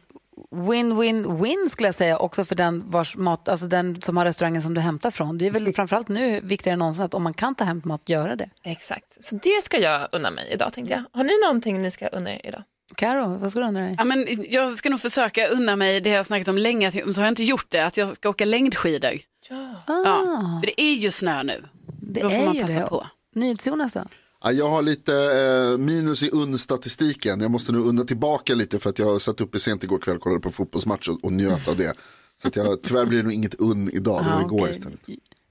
[0.52, 4.74] Win-win-win skulle jag säga också för den, vars mat, alltså den som har restaurangen som
[4.74, 5.38] du hämtar från.
[5.38, 8.02] Det är väl framförallt nu viktigare än någonsin att om man kan ta hem mat,
[8.10, 8.50] göra det.
[8.64, 11.04] Exakt, så det ska jag unna mig idag tänkte jag.
[11.20, 12.64] Har ni någonting ni ska unna er idag?
[12.96, 13.96] Karo, vad ska du unna dig?
[13.98, 16.94] Ja, men jag ska nog försöka unna mig det jag har snackat om länge, att-
[17.16, 19.12] så har jag inte gjort det, att jag ska åka längdskidor.
[19.50, 19.76] Ja.
[19.88, 21.64] Ja, för det är ju snö nu.
[22.02, 22.88] Det Då får är man ju passa det.
[22.88, 23.08] på.
[23.36, 24.02] NyhetsJonas då?
[24.44, 27.42] Ja, jag har lite eh, minus i unn-statistiken.
[27.42, 30.22] Jag måste nu unna tillbaka lite för att jag satt uppe sent igår kväll och
[30.22, 31.94] kollade på fotbollsmatch och, och njöt av det.
[32.42, 34.72] Så att jag, tyvärr blir det nog inget unn idag, det var Ah, igår okej.
[34.72, 35.00] istället.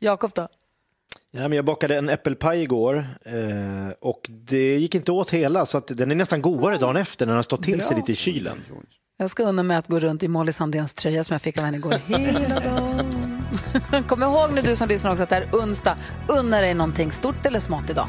[0.00, 0.48] Jakob då?
[1.30, 3.34] Ja, men jag bakade en äppelpaj igår eh,
[4.00, 7.32] och det gick inte åt hela så att den är nästan godare dagen efter när
[7.32, 8.58] den har stått till sig lite i kylen.
[9.18, 11.64] Jag ska unna mig att gå runt i Molly Sandéns tröja som jag fick av
[11.64, 14.02] henne igår hela dagen.
[14.08, 15.98] Kom ihåg nu du som lyssnar också att det är onsdag.
[16.28, 18.08] Unna dig någonting stort eller smått idag.